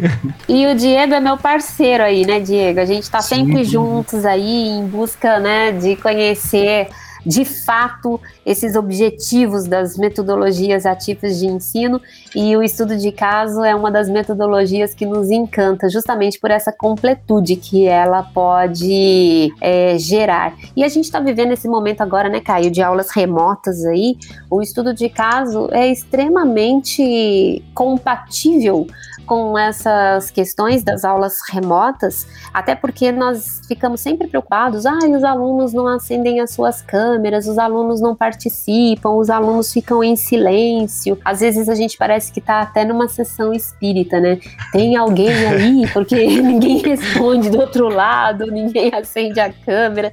E 0.46 0.66
o 0.66 0.74
Diego 0.74 1.14
é 1.14 1.20
meu 1.20 1.38
parceiro 1.38 2.02
aí, 2.02 2.26
né, 2.26 2.38
Diego? 2.38 2.80
A 2.80 2.84
gente 2.84 3.10
tá 3.10 3.22
Sim. 3.22 3.46
sempre 3.46 3.64
juntos 3.64 4.26
aí 4.26 4.68
em 4.68 4.84
busca, 4.84 5.40
né, 5.40 5.72
de 5.72 5.96
conhecer 5.96 6.88
de 7.24 7.44
fato 7.44 8.20
esses 8.44 8.74
objetivos 8.74 9.64
das 9.64 9.96
metodologias 9.96 10.84
ativas 10.86 11.38
de 11.38 11.46
ensino 11.46 12.00
e 12.34 12.56
o 12.56 12.62
estudo 12.62 12.96
de 12.96 13.12
caso 13.12 13.62
é 13.62 13.74
uma 13.74 13.90
das 13.90 14.08
metodologias 14.08 14.94
que 14.94 15.06
nos 15.06 15.30
encanta 15.30 15.88
justamente 15.88 16.40
por 16.40 16.50
essa 16.50 16.72
completude 16.72 17.56
que 17.56 17.86
ela 17.86 18.22
pode 18.22 19.52
é, 19.60 19.96
gerar. 19.98 20.54
E 20.76 20.82
a 20.82 20.88
gente 20.88 21.04
está 21.04 21.20
vivendo 21.20 21.52
esse 21.52 21.68
momento 21.68 22.00
agora, 22.00 22.28
né, 22.28 22.40
Caio, 22.40 22.70
de 22.70 22.82
aulas 22.82 23.10
remotas 23.10 23.84
aí. 23.84 24.16
O 24.50 24.62
estudo 24.62 24.94
de 24.94 25.08
caso 25.08 25.68
é 25.72 25.88
extremamente 25.90 27.62
compatível 27.74 28.86
com 29.26 29.56
essas 29.56 30.30
questões 30.30 30.82
das 30.82 31.04
aulas 31.04 31.38
remotas, 31.48 32.26
até 32.52 32.74
porque 32.74 33.10
nós 33.12 33.60
ficamos 33.66 34.00
sempre 34.00 34.26
preocupados, 34.26 34.84
ah, 34.84 34.98
os 34.98 35.24
alunos 35.24 35.72
não 35.72 35.86
acendem 35.86 36.40
as 36.40 36.50
suas 36.50 36.82
câmeras, 36.82 37.11
os 37.48 37.58
alunos 37.58 38.00
não 38.00 38.14
participam, 38.14 39.10
os 39.10 39.30
alunos 39.30 39.72
ficam 39.72 40.02
em 40.02 40.16
silêncio. 40.16 41.18
Às 41.24 41.40
vezes 41.40 41.68
a 41.68 41.74
gente 41.74 41.96
parece 41.96 42.32
que 42.32 42.38
está 42.38 42.60
até 42.60 42.84
numa 42.84 43.08
sessão 43.08 43.52
espírita, 43.52 44.20
né? 44.20 44.38
Tem 44.72 44.96
alguém 44.96 45.32
aí, 45.46 45.88
porque 45.92 46.14
ninguém 46.40 46.78
responde 46.78 47.50
do 47.50 47.60
outro 47.60 47.88
lado, 47.88 48.46
ninguém 48.46 48.90
acende 48.94 49.40
a 49.40 49.52
câmera. 49.52 50.12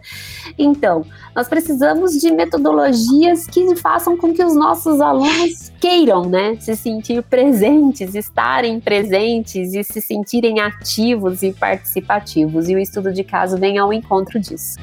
Então, 0.57 1.05
nós 1.35 1.47
precisamos 1.47 2.19
de 2.19 2.31
metodologias 2.31 3.45
que 3.45 3.75
façam 3.75 4.17
com 4.17 4.33
que 4.33 4.43
os 4.43 4.55
nossos 4.55 4.99
alunos 4.99 5.71
queiram, 5.79 6.25
né, 6.25 6.57
se 6.59 6.75
sentir 6.75 7.23
presentes, 7.23 8.15
estarem 8.15 8.79
presentes 8.79 9.73
e 9.73 9.83
se 9.83 10.01
sentirem 10.01 10.59
ativos 10.59 11.41
e 11.43 11.53
participativos. 11.53 12.67
E 12.67 12.75
o 12.75 12.79
estudo 12.79 13.13
de 13.13 13.23
caso 13.23 13.57
vem 13.57 13.77
ao 13.77 13.93
encontro 13.93 14.39
disso. 14.39 14.77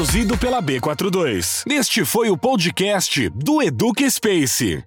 Produzido 0.00 0.38
pela 0.38 0.62
B42. 0.62 1.64
Este 1.70 2.06
foi 2.06 2.30
o 2.30 2.36
podcast 2.36 3.28
do 3.28 3.60
Eduque 3.60 4.10
Space. 4.10 4.82